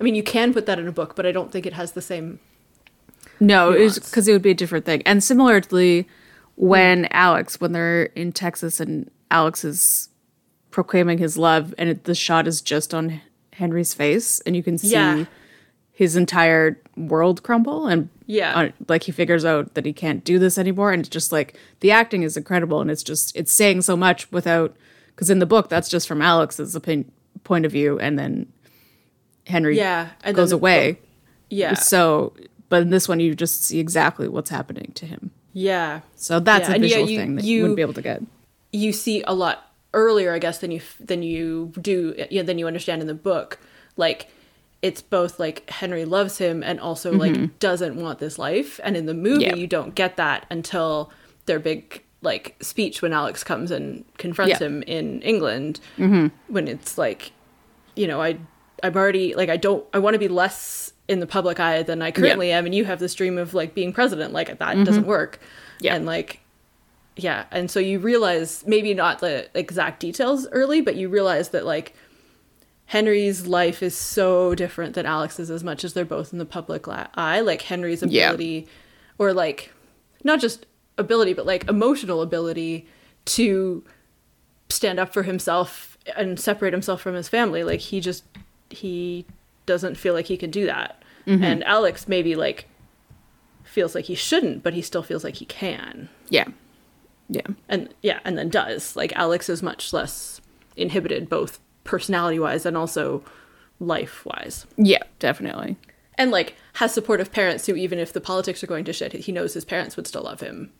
I 0.00 0.02
mean 0.02 0.14
you 0.14 0.22
can 0.22 0.52
put 0.52 0.66
that 0.66 0.78
in 0.78 0.86
a 0.88 0.92
book 0.92 1.14
but 1.16 1.24
I 1.24 1.32
don't 1.32 1.50
think 1.52 1.64
it 1.66 1.72
has 1.74 1.92
the 1.92 2.02
same 2.02 2.40
No, 3.40 3.72
because 3.72 4.26
it 4.28 4.32
would 4.32 4.42
be 4.42 4.50
a 4.50 4.54
different 4.54 4.84
thing. 4.84 5.02
And 5.06 5.22
similarly, 5.22 6.08
when 6.56 7.06
Alex, 7.12 7.60
when 7.60 7.70
they're 7.72 8.04
in 8.16 8.32
Texas 8.32 8.80
and 8.80 9.08
Alex 9.30 9.64
is 9.64 10.08
proclaiming 10.72 11.18
his 11.18 11.38
love, 11.38 11.72
and 11.78 11.88
it, 11.90 12.04
the 12.04 12.14
shot 12.16 12.48
is 12.48 12.60
just 12.60 12.92
on 12.92 13.20
Henry's 13.52 13.94
face, 13.94 14.40
and 14.40 14.56
you 14.56 14.62
can 14.62 14.76
see 14.78 14.90
Yeah. 14.90 15.24
his 15.92 16.16
entire 16.16 16.80
world 16.96 17.42
crumble, 17.44 17.86
and 17.86 18.08
Yeah. 18.26 18.58
uh, 18.58 18.68
like 18.88 19.04
he 19.04 19.12
figures 19.12 19.44
out 19.44 19.74
that 19.74 19.84
he 19.86 19.92
can't 19.92 20.24
do 20.24 20.38
this 20.40 20.58
anymore, 20.58 20.92
and 20.92 21.00
it's 21.00 21.08
just 21.08 21.30
like 21.30 21.56
the 21.80 21.92
acting 21.92 22.22
is 22.24 22.36
incredible, 22.36 22.80
and 22.80 22.90
it's 22.90 23.04
just 23.04 23.36
it's 23.36 23.52
saying 23.52 23.82
so 23.82 23.96
much 23.96 24.30
without 24.32 24.76
because 25.18 25.30
in 25.30 25.40
the 25.40 25.46
book 25.46 25.68
that's 25.68 25.88
just 25.88 26.06
from 26.06 26.22
Alex's 26.22 26.76
opinion, 26.76 27.10
point 27.42 27.66
of 27.66 27.72
view, 27.72 27.98
and 27.98 28.16
then 28.16 28.46
Henry 29.48 29.76
Yeah, 29.76 30.10
and 30.22 30.36
goes 30.36 30.50
then- 30.50 30.58
away. 30.60 30.98
yeah 31.50 31.74
So, 31.74 32.34
but 32.68 32.82
in 32.82 32.90
this 32.90 33.08
one, 33.08 33.18
you 33.18 33.34
just 33.34 33.64
see 33.64 33.80
exactly 33.80 34.28
what's 34.28 34.50
happening 34.50 34.92
to 34.94 35.06
him. 35.06 35.32
yeah 35.52 36.00
So 36.14 36.38
that's 36.38 36.68
Yeah, 36.68 36.72
a 36.72 36.74
and 36.76 36.84
yeah, 36.84 36.88
visual 36.90 37.10
you- 37.10 37.18
thing 37.18 37.34
that 37.36 37.44
you- 37.44 37.56
you 37.56 37.62
wouldn't 37.62 37.76
be 37.76 37.82
able 37.82 37.94
to 37.94 38.02
get. 38.02 38.22
you 38.72 38.92
see 38.92 39.24
a 39.26 39.34
lot 39.34 39.64
earlier, 39.92 40.32
I 40.32 40.38
guess, 40.38 40.58
than 40.58 40.70
you 40.70 40.82
than 41.00 41.22
you 41.24 41.72
do 41.80 42.14
you 42.30 42.40
know, 42.42 42.46
than 42.46 42.58
you 42.58 42.66
understand 42.68 43.00
in 43.00 43.08
the 43.08 43.14
book. 43.14 43.58
Like 43.96 44.28
it's 44.82 45.02
both 45.02 45.40
like 45.40 45.68
Henry 45.70 46.04
loves 46.04 46.38
him 46.38 46.62
and 46.62 46.78
also 46.78 47.10
like 47.12 47.58
doesn't 47.58 47.96
want 47.96 48.20
this 48.20 48.38
life. 48.38 48.78
And 48.84 48.96
in 48.96 49.06
the 49.06 49.14
movie, 49.14 49.46
Mm-hmm. 49.46 49.56
Yeah. 49.56 49.62
you 49.62 49.66
don't 49.66 49.94
get 49.96 50.16
that 50.18 50.46
until 50.50 51.10
their 51.46 51.58
big 51.58 52.04
like 52.22 52.56
speech 52.60 53.00
when 53.02 53.12
Alex 53.12 53.44
comes 53.44 53.70
and 53.70 54.04
confronts 54.18 54.60
Yeah. 54.60 54.66
him 54.66 54.82
in 54.82 55.22
England. 55.22 55.80
When 55.96 56.68
it's 56.68 56.98
like, 56.98 57.32
you 57.96 58.06
know, 58.06 58.20
I 58.20 58.38
I'm 58.82 58.96
already 58.96 59.34
like 59.34 59.48
I 59.48 59.56
don't 59.56 59.84
I 59.92 59.98
want 59.98 60.14
to 60.14 60.18
be 60.18 60.28
less 60.28 60.92
in 61.08 61.20
the 61.20 61.26
public 61.26 61.58
eye 61.60 61.82
than 61.82 62.02
I 62.02 62.10
currently 62.10 62.52
am, 62.52 62.66
and 62.66 62.74
you 62.74 62.84
have 62.84 62.98
this 62.98 63.14
dream 63.14 63.38
of 63.38 63.54
like 63.54 63.74
being 63.74 63.92
president. 63.92 64.32
Like 64.32 64.58
that 64.58 64.84
doesn't 64.84 65.06
work. 65.06 65.36
Mm-hmm. 65.36 65.84
Yeah. 65.86 65.94
And 65.96 66.06
like 66.06 66.40
yeah 67.20 67.46
and 67.50 67.68
so 67.68 67.80
you 67.80 67.98
realize 67.98 68.62
maybe 68.64 68.94
not 68.94 69.18
the 69.18 69.48
exact 69.52 69.98
details 69.98 70.46
early 70.52 70.80
but 70.80 70.94
you 70.94 71.08
realize 71.08 71.48
that 71.48 71.66
like 71.66 71.92
henry's 72.86 73.46
life 73.48 73.82
is 73.82 73.92
so 73.96 74.54
different 74.54 74.94
than 74.94 75.04
alex's 75.04 75.50
as 75.50 75.64
much 75.64 75.82
as 75.84 75.94
they're 75.94 76.04
both 76.04 76.32
in 76.32 76.38
the 76.38 76.44
public 76.46 76.86
li- 76.86 76.94
eye 77.16 77.40
like 77.40 77.62
henry's 77.62 78.04
Yeah. 78.04 78.28
ability 78.28 78.68
or 79.18 79.32
like 79.32 79.72
not 80.22 80.38
just 80.40 80.64
ability 80.98 81.32
but 81.32 81.46
like 81.46 81.68
emotional 81.68 82.20
ability 82.22 82.86
to 83.24 83.82
stand 84.68 84.98
up 84.98 85.12
for 85.12 85.22
himself 85.22 85.96
and 86.16 86.38
separate 86.38 86.72
himself 86.72 87.00
from 87.00 87.14
his 87.14 87.28
family 87.28 87.62
like 87.64 87.80
he 87.80 88.00
just 88.00 88.24
he 88.70 89.24
doesn't 89.66 89.96
feel 89.96 90.12
like 90.14 90.26
he 90.26 90.36
can 90.36 90.50
do 90.50 90.66
that 90.66 91.02
mm-hmm. 91.26 91.42
and 91.42 91.64
alex 91.64 92.06
maybe 92.08 92.34
like 92.34 92.66
feels 93.64 93.94
like 93.94 94.06
he 94.06 94.14
shouldn't 94.14 94.62
but 94.62 94.74
he 94.74 94.82
still 94.82 95.02
feels 95.02 95.24
like 95.24 95.36
he 95.36 95.44
can 95.44 96.08
Yeah. 96.30 96.48
Yeah. 97.28 97.42
and 97.68 97.88
yeah 98.02 98.20
and 98.24 98.36
then 98.38 98.48
does 98.48 98.96
like 98.96 99.12
alex 99.16 99.48
is 99.48 99.62
much 99.62 99.92
less 99.92 100.40
inhibited 100.76 101.28
both 101.28 101.60
personality 101.84 102.38
wise 102.38 102.64
and 102.66 102.76
also 102.76 103.22
life 103.80 104.24
wise 104.26 104.66
Yeah, 104.76 105.02
definitely. 105.18 105.76
and 106.16 106.30
like 106.30 106.54
has 106.80 106.94
supportive 106.94 107.32
parents 107.32 107.66
who 107.66 107.74
even 107.74 107.98
if 107.98 108.12
the 108.12 108.20
politics 108.20 108.62
are 108.62 108.66
going 108.68 108.84
to 108.84 108.92
shit 108.92 109.12
he 109.12 109.32
knows 109.32 109.52
his 109.54 109.64
parents 109.64 109.96
would 109.96 110.06
still 110.06 110.22
love 110.22 110.40
him 110.40 110.70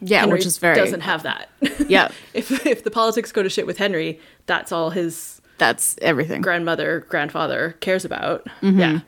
Yeah, 0.00 0.20
henry 0.20 0.34
which 0.38 0.46
is 0.46 0.58
very. 0.58 0.76
doesn't 0.76 1.00
have 1.02 1.22
that 1.24 1.48
Yeah, 1.88 2.10
if 2.34 2.64
if 2.66 2.84
the 2.84 2.90
politics 2.90 3.32
go 3.32 3.42
to 3.42 3.48
shit 3.50 3.66
with 3.66 3.78
henry 3.78 4.20
that's 4.46 4.70
all 4.72 4.90
his 4.90 5.40
that's 5.58 5.96
everything. 6.02 6.40
grandmother 6.42 7.06
grandfather 7.08 7.76
cares 7.80 8.04
about 8.04 8.46
Mm-hmm. 8.62 8.78
yeah 8.80 9.00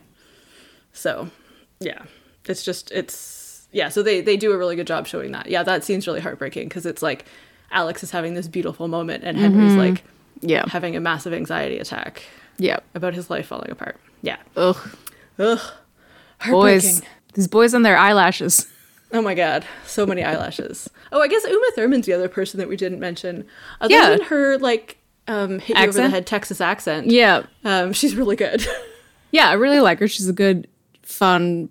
so 0.93 1.29
yeah 1.79 2.03
it's 2.45 2.63
just 2.63 2.91
it's 2.91 3.67
yeah 3.71 3.89
so 3.89 4.01
they 4.03 4.21
they 4.21 4.37
do 4.37 4.51
a 4.51 4.57
really 4.57 4.75
good 4.75 4.87
job 4.87 5.07
showing 5.07 5.31
that 5.31 5.47
yeah 5.49 5.63
that 5.63 5.83
scene's 5.83 6.07
really 6.07 6.21
heartbreaking 6.21 6.67
because 6.67 6.85
it's 6.85 7.01
like 7.01 7.25
alex 7.71 8.03
is 8.03 8.11
having 8.11 8.33
this 8.35 8.47
beautiful 8.47 8.87
moment 8.87 9.23
and 9.23 9.37
henry's 9.37 9.71
Mm-hmm. 9.71 9.79
like 9.93 10.03
Yeah. 10.41 10.65
having 10.69 10.95
a 10.95 10.99
massive 10.99 11.33
anxiety 11.33 11.77
attack 11.79 12.23
Yeah. 12.57 12.79
about 12.93 13.13
his 13.13 13.29
life 13.29 13.47
falling 13.47 13.71
apart 13.71 13.97
yeah 14.21 14.37
Ugh. 14.55 14.77
ugh 15.39 15.59
Boys. 16.51 17.01
These 17.33 17.47
boys 17.47 17.73
and 17.73 17.85
their 17.85 17.97
eyelashes. 17.97 18.67
oh 19.11 19.21
my 19.21 19.33
god 19.35 19.63
so 19.85 20.05
many 20.05 20.23
eyelashes 20.23 20.89
oh 21.11 21.21
i 21.21 21.27
guess 21.27 21.45
uma 21.45 21.71
thurman's 21.75 22.05
the 22.07 22.11
other 22.13 22.27
person 22.27 22.57
that 22.59 22.67
we 22.67 22.75
didn't 22.75 22.99
mention 22.99 23.45
other 23.79 23.93
Yeah. 23.93 24.09
than 24.09 24.21
her 24.23 24.57
like 24.57 24.97
um 25.27 25.59
hit 25.59 25.77
you 25.77 25.83
over 25.83 25.91
the 25.93 26.09
head 26.09 26.25
texas 26.25 26.59
accent 26.59 27.07
Yeah. 27.07 27.43
um 27.63 27.93
she's 27.93 28.15
really 28.15 28.35
good 28.35 28.65
Yeah, 29.31 29.49
I 29.49 29.53
really 29.53 29.81
like 29.81 29.99
her. 29.99 30.07
She's 30.07 30.29
a 30.29 30.33
good, 30.33 30.65
fun 31.01 31.67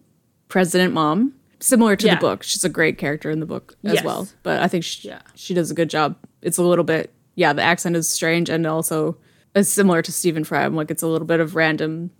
president 0.48 0.92
mom. 0.92 1.32
Similar 1.60 1.96
to 1.96 2.06
Yeah. 2.06 2.16
the 2.16 2.20
book. 2.20 2.42
She's 2.42 2.62
a 2.62 2.68
great 2.68 2.98
character 2.98 3.30
in 3.30 3.40
the 3.40 3.46
book 3.46 3.74
as 3.84 3.94
Yes. 3.94 4.04
well. 4.04 4.28
But 4.42 4.60
I 4.62 4.68
think 4.68 4.84
she, 4.84 5.08
Yeah. 5.08 5.20
she 5.34 5.54
does 5.54 5.70
a 5.70 5.74
good 5.74 5.88
job. 5.88 6.16
It's 6.42 6.58
a 6.58 6.62
little 6.62 6.84
bit, 6.84 7.10
yeah, 7.36 7.54
the 7.54 7.62
accent 7.62 7.96
is 7.96 8.10
strange 8.10 8.50
and 8.50 8.66
also 8.66 9.16
it's 9.54 9.70
similar 9.70 10.02
to 10.02 10.12
Stephen 10.12 10.44
Fry. 10.44 10.62
I'm 10.62 10.76
like, 10.76 10.90
it's 10.90 11.02
a 11.02 11.06
little 11.06 11.26
bit 11.26 11.40
of 11.40 11.54
random 11.56 12.10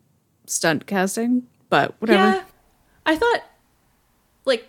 stunt 0.47 0.87
casting, 0.87 1.43
but 1.75 2.01
whatever. 2.01 2.37
Yeah. 2.37 2.43
I 3.05 3.17
thought 3.17 3.41
like 4.45 4.65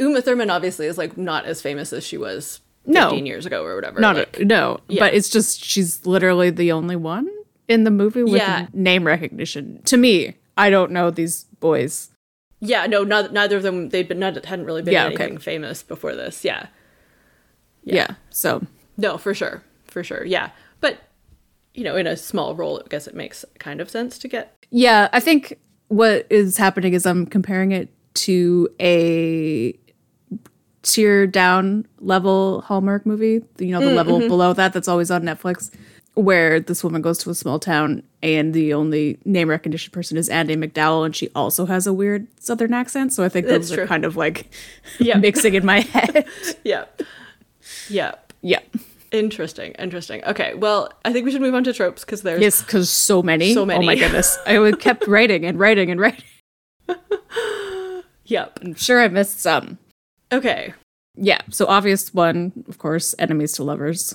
Uma 0.00 0.20
Thurman 0.20 0.50
obviously 0.50 0.86
is 0.86 0.98
like 0.98 1.16
not 1.16 1.44
as 1.44 1.62
famous 1.62 1.92
as 1.92 2.04
she 2.04 2.16
was 2.18 2.60
No. 2.84 3.10
15 3.10 3.26
years 3.26 3.46
ago 3.46 3.64
or 3.64 3.76
whatever. 3.76 4.00
Not 4.00 4.16
like, 4.16 4.40
no, 4.40 4.80
yeah. 4.88 4.98
but 5.04 5.14
it's 5.14 5.28
just 5.28 5.62
she's 5.64 6.04
literally 6.04 6.50
the 6.50 6.72
only 6.72 6.96
one 6.96 7.28
in 7.68 7.84
the 7.84 7.92
movie 7.92 8.24
with 8.24 8.42
Yeah. 8.42 8.66
name 8.72 9.06
recognition. 9.06 9.82
To 9.84 9.96
me, 9.96 10.34
I 10.58 10.68
don't 10.68 10.90
know 10.90 11.10
these 11.12 11.44
boys. 11.60 12.10
yeah, 12.58 12.86
no, 12.86 13.04
not, 13.04 13.32
neither 13.32 13.56
of 13.56 13.62
them 13.62 13.90
they'd 13.90 14.08
been 14.08 14.18
not, 14.18 14.44
hadn't 14.44 14.66
really 14.66 14.82
been 14.82 14.92
Yeah, 14.92 15.06
okay. 15.06 15.14
anything 15.22 15.38
famous 15.38 15.82
before 15.84 16.16
this. 16.16 16.44
Yeah. 16.44 16.66
Yeah. 17.84 18.14
So 18.30 18.66
No, 18.96 19.16
for 19.16 19.32
sure. 19.32 19.62
For 19.86 20.02
sure. 20.02 20.24
Yeah. 20.26 20.50
But 20.80 20.98
you 21.72 21.84
know, 21.84 21.94
in 21.94 22.08
a 22.08 22.16
small 22.16 22.56
role, 22.56 22.82
I 22.84 22.88
guess 22.88 23.06
it 23.06 23.14
makes 23.14 23.44
kind 23.60 23.80
of 23.80 23.88
sense 23.88 24.18
to 24.18 24.26
get 24.28 24.56
yeah, 24.72 25.08
I 25.12 25.20
think 25.20 25.58
what 25.90 26.24
is 26.30 26.56
happening 26.56 26.92
is 26.92 27.04
I'm 27.04 27.26
comparing 27.26 27.72
it 27.72 27.88
to 28.14 28.68
a 28.80 29.76
tier 30.82 31.26
down 31.26 31.84
level 31.98 32.60
Hallmark 32.60 33.04
movie. 33.04 33.42
You 33.58 33.72
know, 33.72 33.80
the 33.80 33.86
mm, 33.86 33.96
level 33.96 34.20
mm-hmm. 34.20 34.28
below 34.28 34.52
that 34.52 34.72
that's 34.72 34.86
always 34.86 35.10
on 35.10 35.22
Netflix, 35.24 35.74
where 36.14 36.60
this 36.60 36.84
woman 36.84 37.02
goes 37.02 37.18
to 37.18 37.30
a 37.30 37.34
small 37.34 37.58
town 37.58 38.04
and 38.22 38.54
the 38.54 38.72
only 38.72 39.18
name 39.24 39.50
recognition 39.50 39.90
person 39.90 40.16
is 40.16 40.28
Andie 40.28 40.54
MacDowell, 40.54 41.04
and 41.06 41.16
she 41.16 41.28
also 41.34 41.66
has 41.66 41.88
a 41.88 41.92
weird 41.92 42.28
Southern 42.38 42.72
accent. 42.72 43.12
So 43.12 43.24
I 43.24 43.28
think 43.28 43.48
That's 43.48 43.68
those 43.68 43.74
true. 43.74 43.84
are 43.84 43.86
kind 43.88 44.04
of 44.04 44.16
like 44.16 44.46
Yeah. 45.00 45.16
mixing 45.18 45.54
in 45.54 45.66
my 45.66 45.80
head. 45.92 46.24
yep. 46.62 47.02
Yep. 47.88 48.32
yeah. 48.42 48.60
Interesting. 49.12 49.72
Interesting. 49.72 50.24
Okay. 50.24 50.54
Well, 50.54 50.92
I 51.04 51.12
think 51.12 51.24
we 51.24 51.32
should 51.32 51.40
move 51.40 51.54
on 51.54 51.64
to 51.64 51.72
tropes 51.72 52.04
because 52.04 52.22
there's 52.22 52.40
Yes, 52.40 52.62
because 52.62 52.88
so 52.88 53.22
many. 53.22 53.54
So 53.54 53.66
many. 53.66 53.84
Oh 53.84 53.86
my 53.86 53.96
goodness. 53.96 54.38
I 54.46 54.58
would 54.58 54.78
kept 54.80 55.06
writing 55.06 55.44
and 55.44 55.58
writing 55.58 55.90
and 55.90 56.00
writing. 56.00 56.24
Yep. 58.30 58.60
I'm 58.62 58.74
sure 58.74 59.00
I 59.00 59.08
missed 59.08 59.40
some. 59.40 59.78
Okay. 60.32 60.72
Yeah. 61.16 61.40
So 61.50 61.66
obvious 61.66 62.14
one, 62.14 62.64
of 62.68 62.78
course, 62.78 63.12
enemies 63.18 63.52
to 63.54 63.64
lovers. 63.64 64.14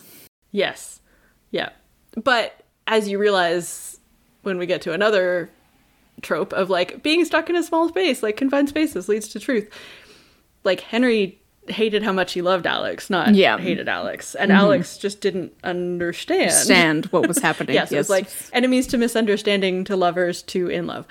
Yes. 0.52 1.02
Yeah. 1.52 1.70
But 2.24 2.64
as 2.88 3.10
you 3.10 3.20
realize 3.20 4.00
when 4.44 4.58
we 4.58 4.66
get 4.66 4.82
to 4.84 4.94
another 4.94 5.50
trope 6.22 6.54
of 6.54 6.70
like 6.70 7.04
being 7.04 7.26
stuck 7.26 7.50
in 7.50 7.58
a 7.58 7.64
small 7.64 7.90
space, 7.90 8.24
like 8.24 8.38
confined 8.38 8.70
spaces 8.70 9.10
leads 9.10 9.28
to 9.30 9.40
truth. 9.40 9.70
Like 10.64 10.80
Henry 10.80 11.42
hated 11.68 12.04
how 12.04 12.12
much 12.12 12.34
he 12.34 12.42
loved 12.42 12.68
Alex, 12.68 13.10
not 13.10 13.34
Yeah. 13.36 13.58
hated 13.58 13.88
Alex. 13.90 14.36
And 14.36 14.52
Alex 14.52 14.98
just 14.98 15.22
didn't 15.22 15.54
understand. 15.64 16.52
Stand 16.52 17.06
what 17.08 17.28
was 17.28 17.38
happening. 17.42 17.74
Yes, 17.76 17.92
it 17.92 17.98
was 17.98 18.10
like 18.10 18.28
enemies 18.54 18.88
to 18.88 18.98
misunderstanding 18.98 19.84
to 19.86 19.96
lovers 19.96 20.42
to 20.44 20.70
in 20.70 20.88
love. 20.88 21.06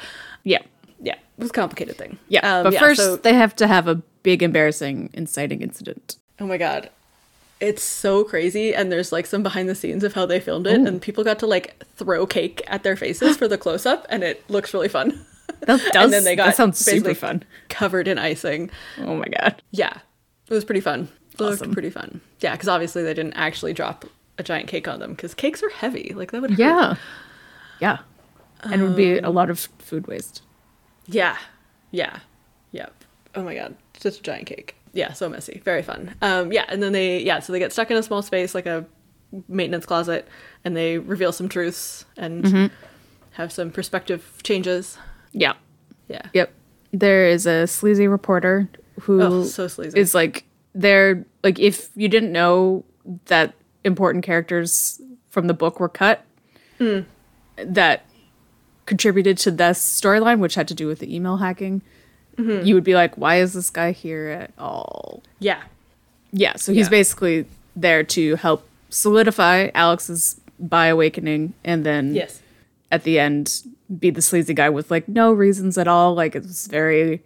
yeah, 0.44 0.62
Yeah, 1.00 1.14
it 1.14 1.20
was 1.38 1.50
a 1.50 1.52
complicated 1.52 1.96
thing. 1.96 2.18
yeah. 2.28 2.58
Um, 2.58 2.64
but 2.64 2.78
first, 2.78 3.00
so- 3.00 3.16
they 3.16 3.34
have 3.34 3.56
to 3.56 3.66
have 3.66 3.88
a 3.88 3.96
big, 4.22 4.42
embarrassing, 4.42 5.10
inciting 5.12 5.60
incident. 5.62 6.16
oh 6.40 6.46
my 6.46 6.56
god. 6.56 6.90
It's 7.60 7.82
so 7.82 8.24
crazy, 8.24 8.74
and 8.74 8.90
there's 8.92 9.10
like 9.12 9.26
some 9.26 9.42
behind 9.42 9.68
the 9.68 9.74
scenes 9.74 10.04
of 10.04 10.12
how 10.14 10.26
they 10.26 10.38
filmed 10.40 10.66
it, 10.66 10.80
and 10.86 11.00
people 11.00 11.24
got 11.24 11.38
to 11.38 11.46
like 11.46 11.82
throw 11.96 12.26
cake 12.26 12.60
at 12.66 12.82
their 12.82 12.96
faces 12.96 13.36
for 13.36 13.48
the 13.48 13.56
close 13.56 13.86
up, 13.86 14.04
and 14.10 14.22
it 14.22 14.42
looks 14.50 14.74
really 14.74 14.88
fun. 14.88 15.24
That 15.60 15.80
does. 15.92 15.94
and 16.04 16.12
then 16.12 16.24
they 16.24 16.36
got 16.36 16.46
that 16.46 16.56
sounds 16.56 16.78
super 16.78 17.14
fun. 17.14 17.42
covered 17.70 18.08
in 18.08 18.18
icing. 18.18 18.70
Oh 18.98 19.16
my 19.16 19.26
god. 19.26 19.62
Yeah, 19.70 19.98
it 20.48 20.54
was 20.54 20.64
pretty 20.64 20.80
fun. 20.80 21.08
It 21.32 21.40
looked 21.40 21.62
Awesome. 21.62 21.72
pretty 21.72 21.90
fun. 21.90 22.20
Yeah, 22.40 22.52
because 22.52 22.68
obviously 22.68 23.02
they 23.02 23.14
didn't 23.14 23.34
actually 23.34 23.72
drop 23.72 24.04
a 24.38 24.42
giant 24.42 24.68
cake 24.68 24.86
on 24.88 25.00
them 25.00 25.12
because 25.14 25.34
cakes 25.34 25.62
are 25.62 25.70
heavy. 25.70 26.12
Like 26.14 26.30
that 26.32 26.40
would 26.42 26.50
hurt. 26.52 26.58
Yeah, 26.58 26.94
yeah. 27.80 27.98
And 28.62 28.80
it 28.80 28.84
would 28.84 28.96
be 28.96 29.18
Um, 29.18 29.24
a 29.24 29.30
lot 29.30 29.50
of 29.50 29.58
food 29.78 30.06
waste. 30.06 30.42
Yeah. 31.06 31.36
Yeah. 31.90 32.20
Yep. 32.72 32.92
Oh 33.34 33.42
my 33.42 33.54
god. 33.54 33.74
Such 33.98 34.18
a 34.18 34.22
giant 34.22 34.46
cake. 34.46 34.74
Yeah, 34.92 35.12
so 35.12 35.28
messy. 35.28 35.60
Very 35.64 35.82
fun. 35.82 36.14
Um 36.22 36.52
yeah, 36.52 36.64
and 36.68 36.82
then 36.82 36.92
they 36.92 37.20
yeah, 37.22 37.40
so 37.40 37.52
they 37.52 37.58
get 37.58 37.72
stuck 37.72 37.90
in 37.90 37.96
a 37.96 38.02
small 38.02 38.22
space 38.22 38.54
like 38.54 38.66
a 38.66 38.84
maintenance 39.48 39.84
closet 39.86 40.28
and 40.64 40.76
they 40.76 40.98
reveal 40.98 41.32
some 41.32 41.48
truths 41.48 42.04
and 42.16 42.44
Mm-hmm. 42.44 42.66
have 43.32 43.52
some 43.52 43.70
perspective 43.72 44.40
changes. 44.44 44.96
Yeah. 45.32 45.54
Yeah. 46.08 46.22
Yep. 46.32 46.52
There 46.92 47.26
is 47.26 47.44
a 47.46 47.66
sleazy 47.66 48.06
reporter 48.06 48.68
who 49.02 49.20
Oh, 49.22 49.44
so 49.44 49.66
sleazy. 49.68 49.98
is 49.98 50.14
like 50.14 50.44
they're 50.74 51.24
like 51.42 51.58
if 51.58 51.88
you 51.94 52.08
didn't 52.08 52.32
know 52.32 52.84
that 53.26 53.54
important 53.84 54.24
characters 54.24 55.00
from 55.30 55.46
the 55.46 55.54
book 55.54 55.78
were 55.80 55.88
cut 55.88 56.24
Hmm. 56.78 57.00
that 57.56 58.04
contributed 58.86 59.38
to 59.38 59.50
this 59.50 59.78
storyline 60.00 60.38
which 60.40 60.54
had 60.56 60.68
to 60.68 60.74
do 60.74 60.86
with 60.86 60.98
the 60.98 61.14
email 61.14 61.38
hacking 61.38 61.82
Mm-hmm. 62.36 62.66
you 62.66 62.74
would 62.74 62.82
be 62.82 62.94
like 62.94 63.14
why 63.16 63.36
is 63.36 63.52
this 63.52 63.70
guy 63.70 63.92
here 63.92 64.28
at 64.28 64.50
all 64.58 65.22
Yeah. 65.38 65.62
yeah 66.32 66.56
so 66.56 66.72
he's 66.72 66.86
Yeah. 66.86 66.90
basically 66.90 67.46
there 67.76 68.02
to 68.02 68.34
help 68.36 68.66
solidify 68.90 69.70
alex's 69.74 70.40
by 70.58 70.86
awakening 70.88 71.54
and 71.64 71.84
then 71.86 72.12
Yes. 72.14 72.40
at 72.90 73.04
the 73.04 73.20
end 73.20 73.62
be 74.00 74.10
the 74.10 74.20
sleazy 74.22 74.52
guy 74.52 74.68
with 74.68 74.90
like 74.90 75.06
no 75.08 75.32
reasons 75.32 75.76
at 75.78 75.86
all. 75.86 76.14
Like 76.14 76.34
it's 76.34 76.66
very. 76.66 77.22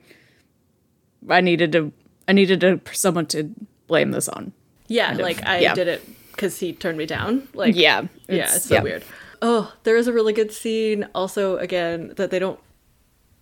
I 1.28 1.40
needed 1.40 1.72
to. 1.72 1.92
I 2.26 2.32
needed 2.32 2.60
to, 2.60 2.80
someone 2.92 3.26
to 3.26 3.50
blame 3.86 4.10
this 4.10 4.28
on. 4.28 4.52
Yeah, 4.86 5.08
Kind 5.08 5.20
of, 5.20 5.24
like 5.26 5.46
I 5.46 5.58
yeah. 5.60 5.74
did 5.74 5.88
it 5.88 6.06
because 6.30 6.58
he 6.58 6.72
turned 6.72 6.98
me 6.98 7.06
down. 7.06 7.48
Like 7.54 7.74
Yeah, 7.74 8.02
yeah, 8.28 8.34
it's- 8.34 8.56
it's 8.56 8.64
so 8.66 8.74
yeah. 8.74 8.82
weird. 8.82 9.04
Oh, 9.40 9.72
there 9.84 9.96
is 9.96 10.08
a 10.08 10.12
really 10.12 10.32
good 10.32 10.52
scene 10.52 11.08
also 11.14 11.58
again 11.58 12.12
that 12.16 12.30
they 12.30 12.38
don't 12.38 12.58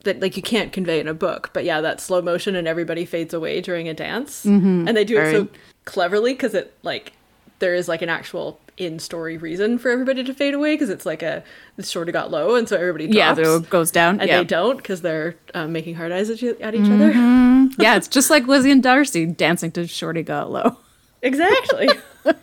that 0.04 0.20
like 0.20 0.36
you 0.36 0.42
can't 0.42 0.72
convey 0.72 1.00
in 1.00 1.08
a 1.08 1.14
book, 1.14 1.50
but 1.52 1.64
yeah, 1.64 1.80
that 1.80 2.00
slow 2.00 2.22
motion 2.22 2.54
and 2.54 2.68
everybody 2.68 3.04
fades 3.04 3.34
away 3.34 3.60
during 3.60 3.88
a 3.88 3.94
dance, 3.94 4.44
mm-hmm. 4.44 4.86
and 4.86 4.96
they 4.96 5.04
do 5.04 5.18
it 5.18 5.30
so 5.32 5.48
cleverly 5.84 6.32
because 6.32 6.54
it 6.54 6.74
like 6.82 7.12
there 7.58 7.74
is 7.74 7.88
like 7.88 8.02
an 8.02 8.08
actual 8.08 8.60
in 8.76 8.98
story 8.98 9.38
reason 9.38 9.78
for 9.78 9.90
everybody 9.90 10.22
to 10.22 10.34
fade 10.34 10.52
away 10.52 10.74
because 10.74 10.90
it's 10.90 11.06
like 11.06 11.22
a 11.22 11.42
it 11.78 11.84
sort 11.84 12.08
of 12.08 12.12
got 12.12 12.30
low 12.30 12.56
and 12.56 12.68
so 12.68 12.76
everybody 12.76 13.06
drops. 13.06 13.38
Yeah, 13.40 13.58
goes 13.70 13.90
down. 13.90 14.20
and 14.20 14.28
yeah, 14.28 14.38
they 14.38 14.44
don't 14.44 14.76
because 14.76 15.00
they're 15.02 15.36
um, 15.54 15.72
making 15.72 15.94
hard 15.94 16.12
eyes 16.12 16.28
at, 16.28 16.42
you, 16.42 16.56
at 16.60 16.74
each 16.74 16.90
other. 16.90 17.10
yeah, 17.78 17.96
it's 17.96 18.08
just 18.08 18.28
like 18.30 18.46
Lizzie 18.46 18.70
and 18.70 18.82
Darcy 18.82 19.26
dancing 19.26 19.70
to 19.72 19.86
"Shorty 19.86 20.22
Got 20.22 20.50
Low." 20.50 20.76
Exactly. 21.22 21.88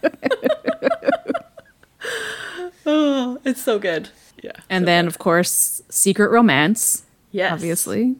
oh, 2.86 3.40
it's 3.46 3.62
so 3.62 3.80
good. 3.80 4.10
Yeah. 4.42 4.52
And 4.70 4.84
so 4.84 4.86
then, 4.86 5.06
good. 5.06 5.14
of 5.14 5.20
course, 5.20 5.82
secret 5.90 6.30
romance. 6.32 7.04
yes, 7.32 7.52
Obviously, 7.54 8.16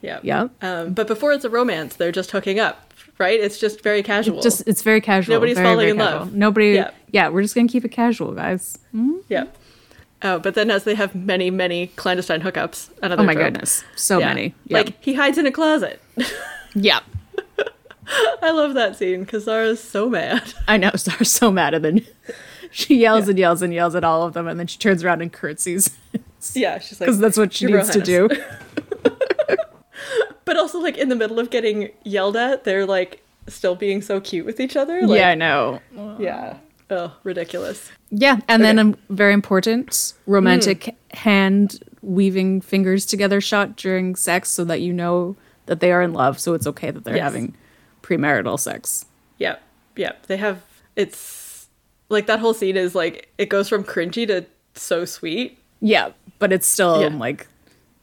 Yeah. 0.00 0.20
yeah. 0.22 0.48
Um, 0.60 0.92
but 0.92 1.06
before 1.06 1.32
it's 1.32 1.44
a 1.44 1.50
romance, 1.50 1.96
they're 1.96 2.12
just 2.12 2.32
hooking 2.32 2.60
up, 2.60 2.91
right? 3.22 3.40
It's 3.40 3.58
just 3.58 3.80
very 3.82 4.02
casual. 4.02 4.42
Just 4.42 4.62
it's 4.66 4.82
very 4.82 5.00
casual. 5.00 5.36
Nobody's 5.36 5.56
very, 5.56 5.66
falling 5.66 5.78
very 5.78 5.90
in 5.92 5.96
casual. 5.98 6.18
love. 6.20 6.34
Nobody. 6.34 6.72
Yeah. 6.72 6.90
Yeah. 7.10 7.28
we're 7.28 7.42
just 7.42 7.54
gonna 7.54 7.68
keep 7.68 7.84
it 7.84 7.90
casual, 7.90 8.32
guys. 8.32 8.78
Mm-hmm. 8.94 9.18
yeah. 9.28 9.44
Oh, 10.24 10.38
but 10.38 10.54
then 10.54 10.70
as 10.70 10.84
they 10.84 10.94
have 10.94 11.14
many, 11.14 11.50
many 11.50 11.88
clandestine 11.96 12.42
hookups, 12.42 12.90
another 13.02 13.22
Oh 13.22 13.26
my 13.26 13.34
trope. 13.34 13.46
goodness, 13.46 13.82
so 13.96 14.18
Yeah. 14.18 14.26
many. 14.28 14.54
Yeah. 14.66 14.76
Like 14.78 15.02
he 15.02 15.14
hides 15.14 15.38
in 15.38 15.46
a 15.46 15.52
closet. 15.52 16.00
yeah. 16.74 17.00
I 18.42 18.50
love 18.50 18.74
that 18.74 18.96
scene 18.96 19.20
because 19.20 19.44
Zahra's 19.44 19.82
so 19.82 20.10
mad. 20.10 20.52
I 20.68 20.76
know. 20.76 20.90
Zahra's 20.96 21.32
so 21.32 21.50
mad, 21.50 21.72
and 21.72 21.84
then 21.84 22.06
she 22.70 22.96
yells 22.96 23.28
and 23.28 23.38
yells 23.38 23.62
and 23.62 23.72
yells 23.72 23.94
at 23.94 24.04
all 24.04 24.24
of 24.24 24.34
them, 24.34 24.46
and 24.46 24.58
then 24.60 24.66
she 24.66 24.76
turns 24.78 25.02
around 25.02 25.22
and 25.22 25.32
curtsies 25.32 25.90
yeah, 26.54 26.78
she's 26.78 27.00
like 27.00 27.06
because 27.06 27.18
that's 27.20 27.36
what 27.36 27.52
she 27.52 27.66
needs 27.66 27.90
to 27.90 28.00
do. 28.00 28.28
Highness." 30.56 30.72
But 30.72 30.78
also, 30.78 30.80
like 30.80 30.98
in 30.98 31.08
the 31.08 31.16
middle 31.16 31.38
of 31.38 31.50
getting 31.50 31.90
yelled 32.04 32.36
at, 32.36 32.64
they're 32.64 32.86
like 32.86 33.22
still 33.48 33.74
being 33.74 34.02
so 34.02 34.20
cute 34.20 34.46
with 34.46 34.60
each 34.60 34.76
other. 34.76 35.02
Like, 35.06 35.18
yeah, 35.18 35.30
I 35.30 35.34
know. 35.34 35.80
Yeah. 36.18 36.56
Oh, 36.90 37.16
ridiculous. 37.24 37.90
Yeah, 38.10 38.40
and 38.48 38.62
then 38.62 38.78
a 38.78 38.94
very 39.08 39.32
important 39.32 40.12
romantic 40.26 40.84
hmm. 40.84 41.16
hand 41.16 41.80
weaving 42.02 42.60
fingers 42.60 43.06
together 43.06 43.40
shot 43.40 43.76
during 43.76 44.14
sex, 44.14 44.50
so 44.50 44.64
that 44.64 44.80
you 44.82 44.92
know 44.92 45.36
that 45.66 45.80
they 45.80 45.90
are 45.92 46.02
in 46.02 46.12
love. 46.12 46.38
So 46.38 46.54
it's 46.54 46.66
okay 46.66 46.90
that 46.90 47.04
they're 47.04 47.16
Yes. 47.16 47.24
having 47.24 47.56
premarital 48.02 48.58
sex. 48.58 49.06
Yep. 49.38 49.62
Yep. 49.96 50.26
They 50.26 50.36
have 50.36 50.62
it's 50.96 51.68
like 52.08 52.26
that 52.26 52.40
whole 52.40 52.52
scene 52.54 52.76
is 52.76 52.94
like 52.94 53.32
it 53.38 53.48
goes 53.48 53.68
from 53.68 53.84
cringy 53.84 54.26
to 54.26 54.44
so 54.74 55.04
sweet, 55.04 55.58
Yeah, 55.80 56.10
but 56.38 56.52
it's 56.52 56.66
still 56.66 57.00
Yeah. 57.00 57.08
like 57.08 57.46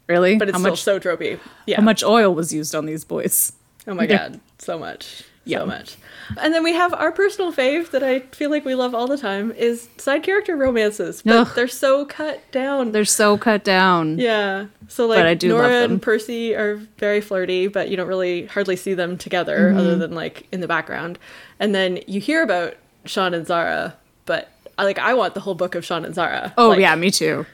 really. 0.10 0.38
but 0.38 0.50
it's 0.50 0.58
how 0.58 0.60
still 0.62 0.72
much 0.72 0.82
so 0.84 1.00
tropey. 1.00 1.40
Yeah. 1.66 1.78
how 1.78 1.84
much 1.84 2.04
oil 2.04 2.34
was 2.34 2.52
used 2.54 2.76
on 2.76 2.86
these 2.86 3.06
boys? 3.06 3.54
Oh 3.88 3.94
my 3.94 4.06
god, 4.18 4.40
so 4.58 4.78
much. 4.78 5.24
Yeah. 5.46 5.60
So 5.60 5.66
much. 5.66 5.96
And 6.40 6.54
then 6.54 6.64
we 6.64 6.74
have 6.74 6.94
our 6.94 7.12
personal 7.12 7.52
fave 7.52 7.90
that 7.90 8.04
I 8.04 8.20
feel 8.20 8.52
like 8.52 8.66
we 8.66 8.76
love 8.76 8.94
all 8.94 9.08
the 9.08 9.18
time 9.18 9.52
is 9.54 9.88
side 9.98 10.22
character 10.22 10.56
romances, 10.56 11.24
but 11.24 11.34
Ugh. 11.36 11.48
they're 11.56 11.68
so 11.68 12.06
cut 12.06 12.40
down. 12.52 12.92
They're 12.92 13.04
so 13.06 13.36
cut 13.36 13.64
down. 13.64 14.20
yeah. 14.20 14.66
So 14.90 15.08
like 15.08 15.20
I 15.26 15.34
do 15.34 15.48
Nora 15.50 15.62
love 15.64 15.72
them. 15.72 15.92
and 15.94 16.02
Percy 16.02 16.54
are 16.56 16.76
very 16.98 17.20
flirty, 17.22 17.68
but 17.68 17.90
you 17.90 17.98
don't 17.98 18.08
really 18.08 18.46
hardly 18.46 18.76
see 18.76 18.94
them 18.94 19.18
together 19.18 19.70
Mm-hmm. 19.70 19.80
other 19.80 19.96
than 19.96 20.12
like 20.14 20.46
in 20.52 20.60
the 20.62 20.68
background. 20.68 21.18
And 21.60 21.74
then 21.74 22.00
you 22.06 22.20
hear 22.20 22.44
about 22.44 22.76
Sean 23.06 23.34
and 23.34 23.48
Zahra, 23.48 23.96
but 24.28 24.52
I 24.78 24.84
like 24.84 25.00
I 25.00 25.16
want 25.16 25.34
the 25.34 25.40
whole 25.40 25.56
book 25.56 25.74
of 25.74 25.84
Sean 25.84 26.06
and 26.06 26.14
Zahra. 26.14 26.54
Oh 26.60 26.70
Like, 26.70 26.80
yeah, 26.80 26.94
me 26.96 27.10
too. 27.10 27.46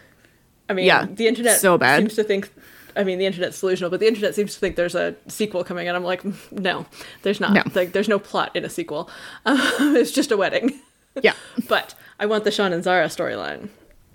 I 0.70 0.74
mean, 0.74 0.86
Yeah, 0.86 1.06
the 1.10 1.28
internet 1.28 1.60
so 1.60 1.78
bad. 1.78 2.00
seems 2.00 2.16
to 2.16 2.24
think. 2.24 2.52
I 2.98 3.04
mean, 3.04 3.18
the 3.20 3.26
internet's 3.26 3.60
delusional, 3.60 3.90
but 3.92 4.00
the 4.00 4.08
internet 4.08 4.36
seems 4.36 4.54
to 4.54 4.60
think 4.60 4.78
there's 4.78 4.96
a 4.96 5.16
sequel 5.28 5.64
coming, 5.66 5.88
and 5.90 5.98
I'm 5.98 6.04
like, 6.06 6.24
"Mm, 6.24 6.34
no, 6.54 6.86
there's 7.24 7.42
not. 7.42 7.54
No. 7.54 7.62
Like, 7.76 7.92
there's 7.92 8.08
no 8.08 8.20
plot 8.20 8.56
in 8.56 8.64
a 8.64 8.70
sequel. 8.70 9.10
Um, 9.46 9.60
it's 9.98 10.12
just 10.12 10.32
a 10.32 10.38
wedding. 10.38 10.80
Yeah, 11.22 11.34
but 11.68 11.94
I 12.20 12.26
want 12.26 12.46
the 12.46 12.52
Sean 12.52 12.72
and 12.74 12.84
Zahra 12.84 13.08
storyline. 13.08 13.68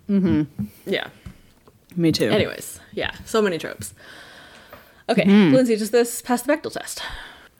Mm-hmm. 0.09 0.65
Yeah. 0.85 1.07
me 1.95 2.11
too. 2.11 2.29
Anyways, 2.29 2.79
yeah, 2.93 3.11
so 3.25 3.41
many 3.41 3.57
tropes. 3.57 3.93
Okay, 5.09 5.23
Mm-hmm. 5.25 5.53
Lindsay, 5.55 5.75
does 5.75 5.91
this 5.91 6.21
pass 6.21 6.41
the 6.41 6.53
Bechdel 6.53 6.71
test? 6.73 7.01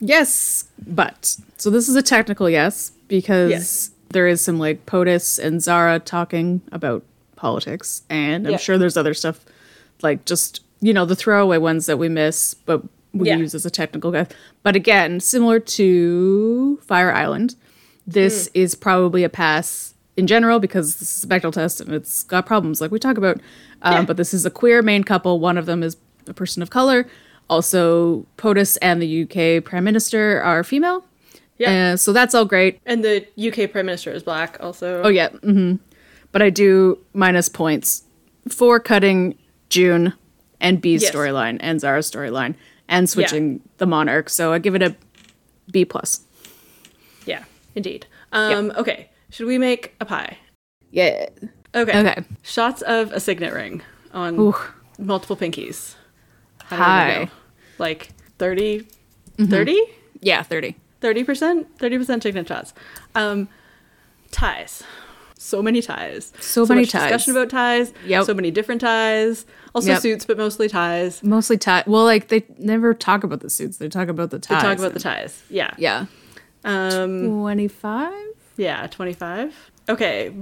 Yes, 0.00 0.64
but 0.86 1.36
so 1.56 1.70
this 1.70 1.88
is 1.88 1.94
a 1.96 2.02
technical 2.02 2.50
yes 2.50 2.92
because 3.08 3.50
Yes. 3.50 3.90
there 4.10 4.26
is 4.26 4.40
some 4.40 4.58
like 4.58 4.84
POTUS 4.86 5.38
and 5.38 5.62
Zahra 5.62 6.00
talking 6.00 6.60
about 6.72 7.04
politics, 7.46 8.02
and 8.08 8.46
I'm 8.46 8.52
Yeah. 8.52 8.56
sure 8.66 8.78
there's 8.78 8.96
other 8.96 9.14
stuff 9.14 9.44
like 10.02 10.24
just 10.24 10.60
you 10.80 10.92
know 10.92 11.04
the 11.04 11.14
throwaway 11.16 11.58
ones 11.58 11.86
that 11.86 11.96
we 11.98 12.08
miss, 12.08 12.54
but 12.54 12.82
we 13.12 13.28
Yeah. 13.28 13.36
use 13.36 13.54
as 13.54 13.66
a 13.66 13.70
technical 13.70 14.10
guide. 14.10 14.32
But 14.62 14.74
again, 14.76 15.20
similar 15.20 15.60
to 15.60 16.78
Fire 16.86 17.12
Island, 17.12 17.54
this 18.06 18.46
Hmm. 18.46 18.58
is 18.62 18.74
probably 18.74 19.22
a 19.24 19.28
pass 19.28 19.94
in 20.16 20.26
general 20.26 20.58
because 20.60 20.96
this 20.96 21.16
is 21.18 21.24
a 21.24 21.26
Bechdel 21.26 21.52
test 21.52 21.80
and 21.80 21.92
it's 21.94 22.24
got 22.24 22.46
problems 22.46 22.80
like 22.80 22.90
we 22.90 22.98
talk 22.98 23.16
about. 23.18 23.36
Um, 23.82 23.92
Yeah. 23.94 24.04
But 24.04 24.16
this 24.16 24.32
is 24.34 24.44
a 24.46 24.50
queer 24.50 24.82
main 24.82 25.04
couple. 25.04 25.38
One 25.40 25.56
of 25.58 25.66
them 25.66 25.82
is 25.82 25.96
a 26.28 26.34
person 26.34 26.62
of 26.62 26.70
color. 26.70 27.06
Also, 27.50 28.24
POTUS 28.38 28.76
and 28.82 29.00
the 29.02 29.06
UK 29.22 29.60
Prime 29.60 29.84
Minister 29.84 30.40
are 30.42 30.64
female. 30.64 31.04
Yeah. 31.58 31.92
Uh, 31.92 31.96
so 31.96 32.12
that's 32.12 32.34
all 32.34 32.44
great. 32.44 32.80
And 32.86 33.04
the 33.04 33.24
UK 33.36 33.66
Prime 33.70 33.86
Minister 33.86 34.10
is 34.10 34.22
black, 34.22 34.56
also. 34.60 35.02
Oh 35.04 35.08
yeah. 35.08 35.28
hmm 35.44 35.74
But 36.32 36.42
I 36.42 36.50
do 36.50 36.98
minus 37.14 37.48
points 37.48 38.02
for 38.48 38.80
cutting 38.80 39.38
June 39.68 40.14
and 40.60 40.80
Bea's 40.80 41.02
Yes. 41.02 41.14
storyline 41.14 41.58
and 41.60 41.80
Zahra's 41.80 42.10
storyline 42.10 42.54
and 42.88 43.08
switching 43.08 43.60
the 43.78 43.86
monarch. 43.86 44.28
So 44.30 44.52
I 44.52 44.58
give 44.58 44.74
it 44.74 44.82
a 44.82 44.94
B 45.70 45.84
plus. 45.84 46.20
Yeah, 47.26 47.44
indeed. 47.74 48.06
Um, 48.32 48.72
Okay, 48.76 49.08
should 49.30 49.46
we 49.46 49.58
make 49.58 49.94
a 50.00 50.04
pie? 50.04 50.38
Yeah. 50.90 51.28
Okay. 51.74 51.98
Okay. 52.00 52.22
Shots 52.42 52.82
of 52.82 53.12
a 53.12 53.20
signet 53.20 53.52
ring 53.52 53.82
on 54.12 54.38
Ooh. 54.38 54.54
multiple 54.98 55.36
pinkies. 55.36 55.94
How 56.64 56.76
High. 56.76 57.14
do 57.14 57.20
we 57.20 57.26
go? 57.26 57.32
Like 57.78 58.10
30? 58.38 58.86
30? 59.38 59.80
Yeah, 60.20 60.42
30. 60.42 60.76
30%? 61.00 61.66
30% 61.78 62.22
signet 62.22 62.46
shots. 62.48 62.74
Um, 63.14 63.48
ties. 64.30 64.82
So 65.42 65.60
many 65.60 65.82
ties. 65.82 66.32
So 66.40 66.64
many 66.64 66.82
much 66.82 66.90
ties. 66.90 67.02
Discussion 67.10 67.32
about 67.32 67.50
ties. 67.50 67.92
Yep. 68.06 68.24
So 68.26 68.32
many 68.34 68.52
different 68.52 68.80
ties. 68.80 69.44
Also 69.74 69.88
Yep. 69.88 70.00
suits, 70.00 70.24
but 70.24 70.38
mostly 70.38 70.68
ties. 70.68 71.20
Mostly 71.24 71.58
tie. 71.58 71.82
Well, 71.86 72.04
like 72.04 72.28
they 72.28 72.44
never 72.58 72.94
talk 72.94 73.24
about 73.24 73.40
the 73.40 73.50
suits. 73.50 73.78
They 73.78 73.88
talk 73.88 74.08
about 74.08 74.30
the 74.30 74.38
ties. 74.38 74.62
They 74.62 74.68
talk 74.68 74.78
about 74.78 74.94
the 74.94 75.00
ties. 75.00 75.42
Yeah. 75.50 75.74
Yeah. 75.78 76.06
Um, 76.64 77.26
25? 77.40 78.12
yeah, 78.56 78.86
25. 78.86 79.52
Okay. 79.88 80.32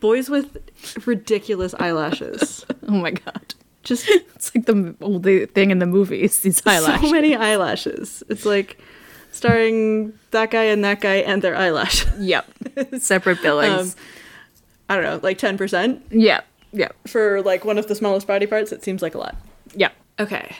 Boys 0.00 0.28
with 0.28 0.58
ridiculous 1.06 1.74
eyelashes. 1.78 2.66
Oh 2.86 2.92
my 2.92 3.12
god. 3.12 3.54
Just 3.82 4.08
It's 4.34 4.54
like 4.54 4.66
the 4.66 4.94
old 5.00 5.24
thing 5.54 5.70
in 5.70 5.78
the 5.78 5.86
movies, 5.86 6.40
these 6.40 6.60
eyelashes. 6.66 7.00
so 7.08 7.10
many 7.12 7.34
eyelashes. 7.34 8.22
It's 8.28 8.44
like 8.44 8.78
starring 9.32 10.12
that 10.32 10.50
guy 10.50 10.64
and 10.64 10.84
that 10.84 11.00
guy 11.00 11.16
and 11.16 11.40
their 11.40 11.56
eyelash. 11.56 12.04
Yep. 12.18 12.44
Separate 12.98 13.40
billings. 13.42 13.94
Um, 13.94 14.00
I 14.90 14.96
don't 14.96 15.04
know, 15.04 15.20
like 15.22 15.38
10% 15.38 16.00
yeah. 16.10 16.40
Yeah. 16.72 16.88
for 17.06 17.42
like 17.42 17.64
one 17.64 17.78
of 17.78 17.86
the 17.86 17.94
smallest 17.94 18.26
body 18.26 18.46
parts. 18.46 18.72
It 18.72 18.82
seems 18.82 19.02
like 19.02 19.14
a 19.14 19.18
lot. 19.18 19.36
Yeah. 19.74 19.90
Okay. 20.18 20.56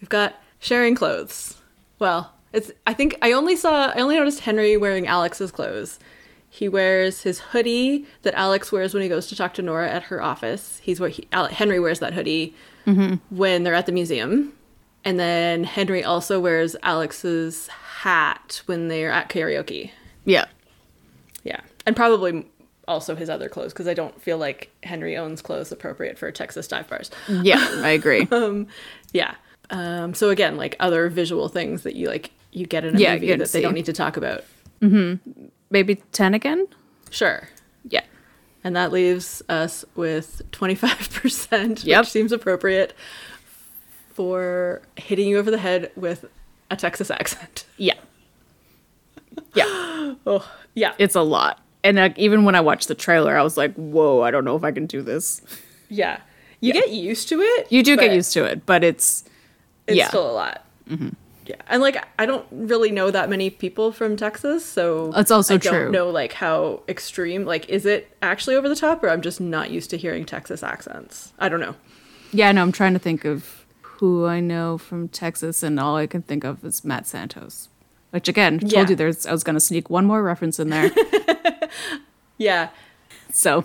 We've 0.00 0.08
got 0.08 0.36
sharing 0.60 0.94
clothes. 0.94 1.60
Well, 1.98 2.32
it's 2.52 2.70
I 2.86 2.94
think 2.94 3.16
I 3.20 3.32
only 3.32 3.56
saw 3.56 3.86
I 3.86 4.00
only 4.00 4.16
noticed 4.16 4.40
Henry 4.40 4.76
wearing 4.76 5.08
Alex's 5.08 5.50
clothes. 5.50 5.98
He 6.48 6.68
wears 6.68 7.22
his 7.22 7.40
hoodie 7.40 8.06
that 8.22 8.32
Alex 8.34 8.70
wears 8.70 8.94
when 8.94 9.02
he 9.02 9.08
goes 9.08 9.26
to 9.26 9.36
talk 9.36 9.54
to 9.54 9.62
Nora 9.62 9.90
at 9.90 10.04
her 10.04 10.22
office. 10.22 10.80
He's 10.84 11.00
what 11.00 11.10
he, 11.10 11.26
Ale- 11.32 11.46
Henry 11.46 11.80
wears 11.80 11.98
that 11.98 12.14
hoodie 12.14 12.54
mm-hmm. 12.86 13.16
when 13.36 13.64
they're 13.64 13.74
at 13.74 13.86
the 13.86 13.92
museum. 13.92 14.52
And 15.04 15.18
then 15.18 15.64
Henry 15.64 16.04
also 16.04 16.38
wears 16.38 16.76
Alex's 16.84 17.66
hat 17.66 18.62
when 18.66 18.86
they're 18.86 19.10
at 19.10 19.30
karaoke. 19.30 19.90
Yeah. 20.24 20.44
Yeah. 21.42 21.60
And 21.86 21.96
probably 21.96 22.46
also 22.86 23.14
his 23.14 23.30
other 23.30 23.48
clothes 23.48 23.72
because 23.72 23.88
I 23.88 23.94
don't 23.94 24.20
feel 24.20 24.38
like 24.38 24.70
Henry 24.82 25.16
owns 25.16 25.40
clothes 25.42 25.72
appropriate 25.72 26.18
for 26.18 26.30
Texas 26.30 26.68
dive 26.68 26.88
bars. 26.88 27.10
Yeah. 27.28 27.58
I 27.82 27.90
agree. 27.90 28.26
Um, 28.32 28.66
yeah. 29.12 29.34
Um, 29.70 30.12
so 30.14 30.30
again, 30.30 30.56
like 30.56 30.76
other 30.80 31.08
visual 31.08 31.48
things 31.48 31.82
that 31.84 31.94
you 31.96 32.08
like 32.08 32.30
you 32.52 32.66
get 32.66 32.84
in 32.84 32.96
a 32.96 32.98
Yeah, 32.98 33.14
movie 33.14 33.28
that 33.28 33.38
can 33.38 33.48
they 33.52 33.60
don't 33.62 33.74
need 33.74 33.86
to 33.86 33.92
talk 33.92 34.16
about. 34.16 34.44
Maybe 35.70 35.96
10 36.12 36.34
again? 36.34 36.66
Sure. 37.10 37.48
Yeah. 37.88 38.02
And 38.62 38.76
that 38.76 38.92
leaves 38.92 39.42
us 39.48 39.84
with 39.94 40.42
25%, 40.52 41.84
Yep. 41.84 42.00
which 42.02 42.10
seems 42.10 42.32
appropriate 42.32 42.94
for 44.12 44.82
hitting 44.96 45.28
you 45.28 45.38
over 45.38 45.50
the 45.50 45.58
head 45.58 45.90
with 45.96 46.24
a 46.70 46.76
Texas 46.76 47.10
accent. 47.10 47.66
Yeah. 47.76 47.94
Yeah. 49.54 49.64
Oh, 50.26 50.48
yeah. 50.74 50.94
It's 50.98 51.14
a 51.16 51.22
lot. 51.22 51.60
And 51.84 51.98
like, 51.98 52.18
even 52.18 52.44
when 52.44 52.56
I 52.56 52.60
watched 52.60 52.88
the 52.88 52.96
trailer, 52.96 53.36
I 53.36 53.42
was 53.42 53.56
like, 53.56 53.74
whoa, 53.74 54.22
I 54.22 54.32
don't 54.32 54.44
know 54.44 54.56
if 54.56 54.64
I 54.64 54.72
can 54.72 54.86
do 54.86 55.02
this. 55.02 55.40
Yeah. 55.88 56.18
You 56.60 56.72
get 56.72 56.90
used 56.90 57.28
to 57.28 57.40
it. 57.40 57.70
You 57.70 57.82
do 57.84 57.96
get 57.96 58.12
used 58.12 58.32
to 58.32 58.44
it, 58.44 58.66
but 58.66 58.82
it's. 58.82 59.24
It's 59.86 59.98
yeah. 59.98 60.08
still 60.08 60.28
a 60.28 60.32
lot. 60.32 60.64
Mm-hmm. 60.88 61.10
Yeah. 61.44 61.56
And 61.68 61.82
like, 61.82 62.02
I 62.18 62.24
don't 62.24 62.46
really 62.50 62.90
know 62.90 63.10
that 63.10 63.28
many 63.28 63.50
people 63.50 63.92
from 63.92 64.16
Texas, 64.16 64.64
so. 64.64 65.12
That's 65.12 65.30
also 65.30 65.56
I 65.56 65.58
don't 65.58 65.72
true. 65.74 65.90
know 65.92 66.08
like 66.08 66.32
how 66.32 66.82
extreme, 66.88 67.44
like, 67.44 67.68
is 67.68 67.84
it 67.84 68.16
actually 68.22 68.56
over 68.56 68.66
the 68.66 68.76
top 68.76 69.04
or 69.04 69.10
I'm 69.10 69.20
just 69.20 69.42
not 69.42 69.70
used 69.70 69.90
to 69.90 69.98
hearing 69.98 70.24
Texas 70.24 70.62
accents? 70.62 71.34
I 71.38 71.50
don't 71.50 71.60
know. 71.60 71.76
Yeah, 72.32 72.50
no, 72.52 72.62
I'm 72.62 72.72
trying 72.72 72.94
to 72.94 72.98
think 72.98 73.26
of 73.26 73.66
who 73.82 74.24
I 74.24 74.40
know 74.40 74.78
from 74.78 75.08
Texas, 75.08 75.62
and 75.62 75.78
all 75.78 75.96
I 75.96 76.06
can 76.06 76.22
think 76.22 76.44
of 76.44 76.64
is 76.64 76.82
Matt 76.82 77.06
Santos. 77.06 77.68
Which 78.14 78.28
again, 78.28 78.60
told 78.60 78.72
Yeah. 78.72 78.88
you 78.88 78.94
there's 78.94 79.26
I 79.26 79.32
was 79.32 79.42
gonna 79.42 79.58
sneak 79.58 79.90
one 79.90 80.04
more 80.06 80.22
reference 80.22 80.60
in 80.60 80.70
there. 80.70 80.90
Yeah. 82.38 82.68
so 83.32 83.64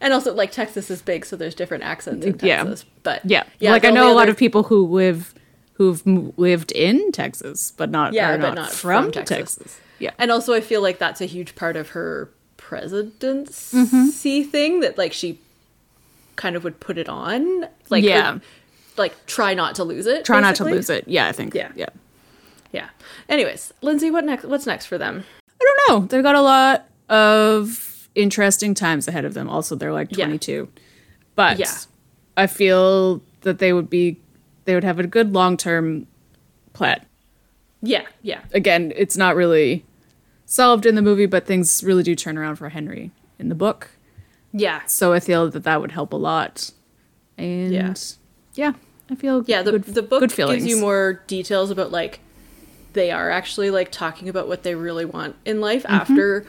And 0.00 0.12
also, 0.12 0.34
like, 0.34 0.50
Texas 0.50 0.90
is 0.90 1.00
big, 1.00 1.24
so 1.24 1.36
there's 1.36 1.54
different 1.54 1.82
accents 1.84 2.24
in 2.26 2.38
Yeah. 2.42 2.58
Texas. 2.64 2.84
But 3.02 3.22
yeah, 3.24 3.44
yeah 3.58 3.70
like 3.72 3.84
I 3.86 3.90
know 3.90 4.12
a 4.12 4.14
lot 4.14 4.28
of 4.28 4.36
people 4.36 4.64
who 4.64 4.86
live 4.86 5.34
who've 5.74 6.02
m- 6.06 6.32
lived 6.36 6.72
in 6.72 7.10
Texas, 7.12 7.72
but 7.76 7.90
not 7.90 8.12
Yeah, 8.12 8.36
but 8.36 8.40
not, 8.48 8.54
not 8.54 8.70
from, 8.70 9.04
from 9.04 9.12
Texas. 9.12 9.56
Texas. 9.56 9.80
Yeah, 9.98 10.10
And 10.18 10.30
also, 10.30 10.52
I 10.52 10.60
feel 10.60 10.82
like 10.82 10.98
that's 10.98 11.22
a 11.22 11.26
huge 11.26 11.54
part 11.54 11.76
of 11.76 11.90
her 11.90 12.30
presidency 12.58 13.76
mm-hmm. 13.78 14.50
thing 14.50 14.80
that, 14.80 14.98
like, 14.98 15.14
she 15.14 15.38
kind 16.36 16.54
of 16.56 16.64
would 16.64 16.80
put 16.80 16.98
it 16.98 17.08
on. 17.08 17.66
Like, 17.88 18.04
Yeah. 18.04 18.34
would, 18.34 18.42
like, 18.98 19.24
try 19.26 19.54
not 19.54 19.74
to 19.76 19.84
lose 19.84 20.06
it. 20.06 20.24
try 20.26 20.40
not 20.40 20.54
to 20.56 20.64
lose 20.64 20.90
it. 20.90 21.04
Yeah, 21.08 21.26
I 21.28 21.32
think. 21.32 21.54
Yeah. 21.54 21.72
yeah. 21.74 21.88
Yeah. 22.76 22.88
Anyways, 23.28 23.72
Lindsay, 23.80 24.10
what 24.10 24.24
next? 24.24 24.44
What's 24.44 24.66
next 24.66 24.86
for 24.86 24.98
them? 24.98 25.24
I 25.60 25.64
don't 25.64 26.00
know. 26.02 26.06
They've 26.06 26.22
got 26.22 26.34
a 26.34 26.42
lot 26.42 26.86
of 27.08 28.08
interesting 28.14 28.74
times 28.74 29.08
ahead 29.08 29.24
of 29.24 29.32
them. 29.34 29.48
Also, 29.48 29.74
they're 29.76 29.92
like 29.92 30.08
Yeah. 30.16 30.26
22. 30.26 30.68
But 31.34 31.58
Yeah. 31.58 31.72
I 32.36 32.46
feel 32.46 33.22
that 33.42 33.58
they 33.58 33.72
would 33.72 33.88
be 33.88 34.20
they 34.66 34.74
would 34.74 34.84
have 34.84 34.98
a 34.98 35.06
good 35.06 35.32
long-term 35.32 36.06
plan. 36.72 37.00
Yeah. 37.82 38.02
Yeah. 38.22 38.40
Again, 38.52 38.92
it's 38.96 39.16
not 39.16 39.36
really 39.36 39.84
solved 40.44 40.84
in 40.86 40.96
the 40.96 41.02
movie, 41.02 41.26
but 41.26 41.46
things 41.46 41.82
really 41.84 42.02
do 42.02 42.14
turn 42.16 42.36
around 42.36 42.56
for 42.56 42.68
Henry 42.70 43.12
in 43.38 43.48
the 43.48 43.54
book. 43.54 43.90
Yeah. 44.52 44.84
So 44.86 45.12
I 45.12 45.20
feel 45.20 45.48
that 45.50 45.62
that 45.62 45.80
would 45.80 45.92
help 45.92 46.12
a 46.12 46.16
lot. 46.16 46.72
And 47.38 47.72
Yeah. 47.72 47.94
yeah, 48.54 48.72
I 49.10 49.14
feel 49.14 49.44
Yeah. 49.46 49.62
The, 49.62 49.72
good, 49.72 49.84
the 49.84 50.02
book 50.02 50.34
gives 50.34 50.66
you 50.66 50.78
more 50.80 51.22
details 51.28 51.70
about, 51.70 51.92
like, 51.92 52.18
they 52.96 53.10
are 53.12 53.30
actually, 53.30 53.70
like, 53.70 53.92
talking 53.92 54.28
about 54.28 54.48
what 54.48 54.64
they 54.64 54.74
really 54.74 55.04
want 55.04 55.36
in 55.44 55.60
life 55.60 55.84
Mm-hmm. 55.84 55.94
after 55.94 56.46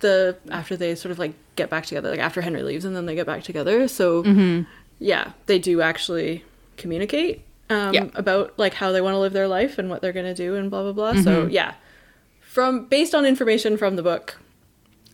the, 0.00 0.36
after 0.50 0.76
they 0.76 0.94
sort 0.94 1.10
of, 1.12 1.18
like, 1.18 1.32
get 1.56 1.70
back 1.70 1.86
together. 1.86 2.10
Like, 2.10 2.20
after 2.20 2.40
Henry 2.42 2.62
leaves 2.62 2.84
and 2.84 2.94
then 2.94 3.06
they 3.06 3.14
get 3.14 3.26
back 3.26 3.42
together. 3.44 3.88
So, 3.88 4.22
Mm-hmm. 4.22 4.62
yeah, 4.98 5.32
they 5.46 5.58
do 5.58 5.80
actually 5.80 6.44
communicate 6.76 7.42
um, 7.70 7.92
Yeah. 7.94 8.08
about, 8.14 8.58
like, 8.58 8.74
how 8.74 8.92
they 8.92 9.00
want 9.00 9.14
to 9.14 9.18
live 9.18 9.32
their 9.32 9.48
life 9.48 9.78
and 9.78 9.88
what 9.90 10.02
they're 10.02 10.12
going 10.12 10.26
to 10.26 10.34
do 10.34 10.54
and 10.56 10.70
blah, 10.70 10.82
blah, 10.82 10.92
blah. 10.92 11.22
So, 11.22 11.42
Mm-hmm. 11.44 11.50
yeah. 11.50 11.74
From, 12.40 12.86
based 12.86 13.14
on 13.14 13.24
information 13.26 13.76
from 13.76 13.96
the 13.96 14.02
book, 14.02 14.38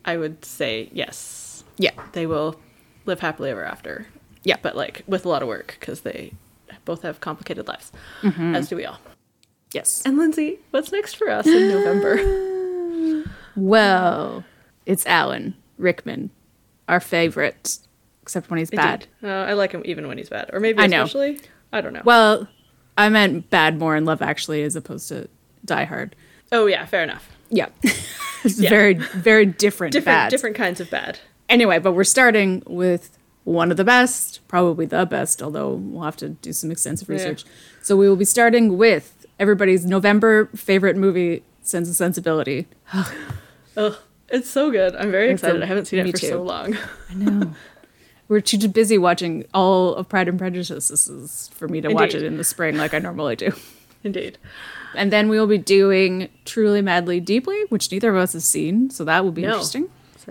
I 0.05 0.17
would 0.17 0.45
say 0.45 0.89
yes. 0.93 1.65
yeah. 1.79 1.93
they 2.13 2.27
will 2.27 2.57
live 3.07 3.21
happily 3.21 3.51
ever 3.51 3.65
after. 3.65 4.07
Yeah. 4.45 4.57
But 4.63 4.77
like 4.77 5.03
with 5.07 5.25
a 5.25 5.29
lot 5.29 5.43
of 5.43 5.49
work 5.49 5.77
because 5.81 6.03
they 6.03 6.33
both 6.85 7.03
have 7.03 7.21
complicated 7.21 7.67
lives, 7.67 7.91
Mm-hmm. 8.23 8.55
as 8.55 8.69
do 8.69 8.77
we 8.77 8.85
all. 8.85 8.99
Yes. 9.75 10.03
And 10.07 10.17
Lindsay, 10.17 10.59
what's 10.71 10.93
next 10.93 11.17
for 11.17 11.29
us 11.29 11.47
in 11.47 11.69
November? 11.69 13.25
Well, 13.57 14.43
it's 14.85 15.07
Alan 15.07 15.55
Rickman, 15.79 16.31
our 16.89 16.99
favorite, 16.99 17.79
except 18.23 18.51
when 18.51 18.59
he's 18.59 18.71
bad. 18.71 19.07
Uh, 19.23 19.29
I 19.29 19.53
like 19.53 19.71
him 19.71 19.83
even 19.85 20.09
when 20.09 20.19
he's 20.19 20.29
bad, 20.29 20.51
or 20.53 20.59
maybe 20.59 20.81
I 20.81 20.89
know. 20.89 21.05
especially. 21.05 21.41
I 21.73 21.81
don't 21.81 21.93
know. 21.93 22.03
Well, 22.05 22.49
I 22.99 23.09
meant 23.11 23.51
bad 23.51 23.79
more 23.79 23.95
in 23.97 24.05
Love 24.05 24.23
Actually 24.23 24.65
as 24.65 24.75
opposed 24.75 25.09
to 25.11 25.29
Die 25.65 25.85
Hard. 25.85 26.17
oh 26.51 26.67
yeah, 26.67 26.85
fair 26.87 27.05
enough. 27.05 27.29
Yeah. 27.49 27.69
it's 27.83 28.59
Yeah. 28.59 28.71
very, 28.71 28.95
very 28.95 29.47
different. 29.47 29.93
Different, 29.93 30.31
different 30.31 30.57
kinds 30.57 30.81
of 30.81 30.91
bad. 30.91 31.21
Anyway, 31.49 31.79
but 31.79 31.93
we're 31.93 32.03
starting 32.05 32.63
with 32.67 33.17
one 33.45 33.71
of 33.71 33.77
the 33.77 33.85
best, 33.85 34.41
probably 34.49 34.87
the 34.87 35.05
best, 35.07 35.43
although 35.43 35.75
we'll 35.75 36.03
have 36.03 36.17
to 36.17 36.31
do 36.31 36.53
some 36.53 36.73
extensive 36.73 37.09
Yeah. 37.09 37.15
research. 37.15 37.45
So 37.83 37.97
we 37.97 38.09
will 38.09 38.17
be 38.17 38.25
starting 38.25 38.77
with 38.79 39.24
everybody's 39.39 39.85
November 39.85 40.47
favorite 40.57 40.97
movie, 40.97 41.43
Sense 41.63 41.89
and 41.89 41.97
Sensibility. 41.97 42.67
Ugh, 43.77 43.97
it's 44.29 44.49
so 44.51 44.71
good. 44.71 44.95
I'm 44.97 45.11
very 45.11 45.31
excited. 45.31 45.63
I 45.63 45.67
haven't 45.67 45.87
seen 45.87 46.01
it 46.07 46.11
for 46.13 46.19
too. 46.19 46.29
so 46.29 46.43
long. 46.43 46.77
I 47.11 47.15
know. 47.15 47.53
We're 48.29 48.41
too 48.41 48.69
busy 48.69 48.97
watching 48.97 49.45
all 49.53 49.95
of 49.95 50.09
Pride 50.09 50.29
and 50.29 50.39
Prejudice 50.39 51.51
for 51.53 51.69
me 51.69 51.81
to 51.83 51.91
watch 51.91 52.15
it 52.15 52.23
in 52.23 52.39
the 52.39 52.45
spring 52.45 52.77
like 52.77 52.95
I 52.95 52.99
normally 52.99 53.37
do. 53.37 53.53
Indeed. 54.03 54.39
And 54.95 55.13
then 55.13 55.29
we 55.29 55.39
will 55.39 55.47
be 55.47 55.59
doing 55.59 56.29
Truly 56.45 56.81
Madly 56.81 57.21
Deeply, 57.21 57.65
which 57.69 57.91
neither 57.93 58.11
of 58.11 58.17
us 58.17 58.33
has 58.33 58.45
seen, 58.45 58.89
so 58.91 59.05
that 59.05 59.25
will 59.25 59.33
be 59.33 59.43
No. 59.43 59.49
interesting. 59.49 59.89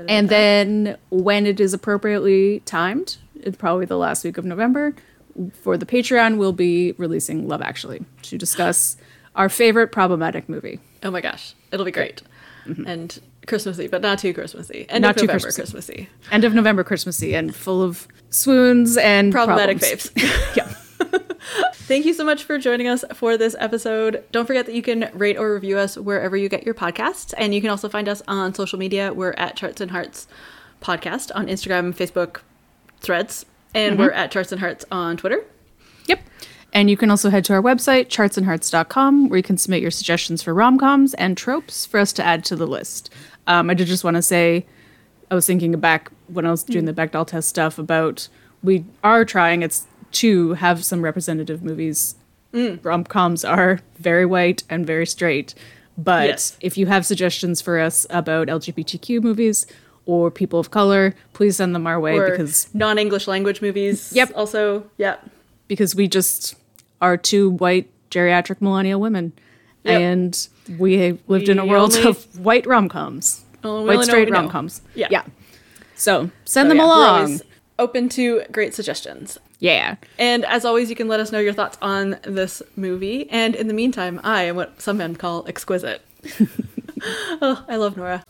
And 0.07 0.27
then 0.29 0.97
when 1.11 1.45
it 1.45 1.59
is 1.59 1.73
appropriately 1.73 2.61
timed, 2.65 3.17
it's 3.39 3.57
probably 3.57 3.85
the 3.85 3.97
last 3.97 4.23
week 4.23 4.37
of 4.39 4.45
November, 4.45 4.95
for 5.61 5.77
the 5.77 5.85
Patreon, 5.85 6.37
we'll 6.37 6.53
be 6.53 6.93
releasing 6.93 7.47
Love 7.47 7.61
Actually 7.61 8.03
to 8.23 8.37
discuss 8.37 8.97
our 9.35 9.49
favorite 9.49 9.91
problematic 9.91 10.47
movie. 10.47 10.79
oh 11.03 11.11
my 11.11 11.21
gosh, 11.21 11.55
it'll 11.71 11.85
be 11.85 11.91
great. 11.91 12.21
And 12.65 13.19
Christmassy, 13.45 13.87
but 13.87 14.01
not 14.01 14.19
too 14.19 14.33
Christmassy. 14.33 14.85
End 14.87 14.89
Mm-hmm. 14.89 15.01
Not 15.01 15.09
of 15.11 15.15
too 15.17 15.27
November 15.27 15.43
Christmassy. 15.51 15.93
Christmassy. 15.93 16.09
End 16.31 16.43
of 16.45 16.53
November 16.53 16.83
Christmassy 16.85 17.35
and 17.35 17.53
full 17.53 17.81
of 17.83 18.07
swoons 18.29 18.95
and 18.95 19.33
Problematic 19.33 19.79
problems. 19.79 20.09
faves. 20.11 20.55
yeah. 20.55 20.73
Thank 21.73 22.05
you 22.05 22.13
so 22.13 22.23
much 22.23 22.45
for 22.45 22.57
joining 22.57 22.87
us 22.87 23.03
for 23.13 23.35
this 23.37 23.53
episode. 23.59 24.23
Don't 24.31 24.45
forget 24.45 24.65
that 24.67 24.73
you 24.75 24.81
can 24.81 25.09
rate 25.13 25.37
or 25.37 25.53
review 25.53 25.77
us 25.77 25.97
wherever 25.97 26.37
you 26.37 26.47
get 26.47 26.63
your 26.63 26.73
podcasts. 26.73 27.33
And 27.37 27.53
you 27.53 27.59
can 27.59 27.69
also 27.69 27.89
find 27.89 28.07
us 28.07 28.21
on 28.29 28.53
social 28.53 28.79
media. 28.79 29.11
We're 29.13 29.33
at 29.37 29.57
Charts 29.57 29.81
and 29.81 29.91
Hearts 29.91 30.25
Podcast 30.81 31.31
on 31.35 31.47
Instagram, 31.47 31.93
Facebook, 31.93 32.39
threads, 33.01 33.45
and 33.73 33.93
mm-hmm. 33.93 34.03
we're 34.03 34.11
at 34.11 34.31
Charts 34.31 34.51
and 34.51 34.59
Hearts 34.59 34.85
on 34.91 35.17
Twitter. 35.17 35.43
Yep. 36.07 36.21
And 36.73 36.89
you 36.89 36.97
can 36.97 37.09
also 37.09 37.29
head 37.29 37.45
to 37.45 37.53
our 37.53 37.61
website, 37.61 38.07
chartsandhearts.com, 38.07 39.29
where 39.29 39.37
you 39.37 39.43
can 39.43 39.57
submit 39.57 39.81
your 39.81 39.91
suggestions 39.91 40.41
for 40.41 40.53
rom 40.53 40.77
coms 40.77 41.13
and 41.15 41.37
tropes 41.37 41.85
for 41.85 41.99
us 41.99 42.13
to 42.13 42.23
add 42.23 42.43
to 42.45 42.55
the 42.55 42.67
list. 42.67 43.09
Um, 43.47 43.69
I 43.69 43.73
did 43.73 43.87
just 43.87 44.03
want 44.03 44.15
to 44.15 44.21
say, 44.21 44.65
I 45.29 45.35
was 45.35 45.45
thinking 45.45 45.71
back 45.79 46.11
when 46.27 46.45
I 46.45 46.51
was 46.51 46.63
doing 46.63 46.85
mm. 46.85 46.95
the 46.95 47.01
Bechdel 47.01 47.27
test 47.27 47.49
stuff 47.49 47.77
about 47.77 48.27
we 48.63 48.85
are 49.03 49.25
trying 49.25 49.61
it's 49.61 49.85
to 50.13 50.53
have 50.53 50.85
some 50.85 51.01
representative 51.01 51.63
movies. 51.63 52.15
Mm. 52.53 52.83
Rom 52.83 53.03
coms 53.03 53.43
are 53.43 53.79
very 53.97 54.25
white 54.25 54.63
and 54.69 54.85
very 54.85 55.05
straight. 55.05 55.55
But 55.97 56.27
Yes. 56.27 56.57
if 56.61 56.77
you 56.77 56.87
have 56.87 57.05
suggestions 57.05 57.61
for 57.61 57.79
us 57.79 58.05
about 58.09 58.47
LGBTQ 58.47 59.21
movies 59.21 59.65
or 60.05 60.29
people 60.31 60.59
of 60.59 60.69
color, 60.71 61.15
please 61.33 61.57
send 61.57 61.73
them 61.73 61.87
our 61.87 61.99
way 61.99 62.17
Or 62.17 62.29
because 62.31 62.67
non-English 62.73 63.27
language 63.27 63.61
movies. 63.61 64.11
Yep. 64.13 64.31
Also, 64.35 64.89
yeah. 64.97 65.15
because 65.67 65.95
we 65.95 66.07
just 66.07 66.55
are 67.01 67.17
two 67.17 67.49
white 67.51 67.89
geriatric 68.11 68.61
millennial 68.61 68.99
women 69.01 69.33
Yep. 69.83 70.01
and 70.01 70.47
we 70.79 71.17
lived 71.27 71.49
in 71.49 71.59
a 71.59 71.65
world 71.65 71.95
only- 71.95 72.09
of 72.09 72.39
white 72.39 72.65
rom-coms 72.65 73.43
Oh, 73.63 73.69
white 73.69 73.79
only 73.79 73.85
know 73.93 73.95
what 73.97 74.05
straight 74.05 74.27
we 74.29 74.31
rom-coms 74.33 74.81
Yeah. 74.95 75.07
yeah 75.11 75.23
so 75.95 76.29
send 76.45 76.67
So, 76.67 76.69
them 76.69 76.77
yeah, 76.77 76.85
along 76.85 77.41
open 77.79 78.07
to 78.09 78.43
great 78.51 78.73
suggestions. 78.73 79.37
yeah 79.59 79.95
And 80.19 80.45
as 80.45 80.63
always, 80.63 80.89
you 80.89 80.95
can 80.95 81.07
let 81.07 81.19
us 81.19 81.31
know 81.31 81.39
your 81.39 81.53
thoughts 81.53 81.77
on 81.81 82.17
this 82.23 82.61
movie. 82.75 83.27
And 83.29 83.55
in 83.55 83.67
the 83.67 83.73
meantime, 83.73 84.19
I 84.23 84.43
am 84.43 84.55
what 84.55 84.81
some 84.81 84.97
men 84.97 85.15
call 85.15 85.45
exquisite. 85.47 86.01
oh, 87.41 87.65
I 87.67 87.75
love 87.77 87.97
Nora. 87.97 88.23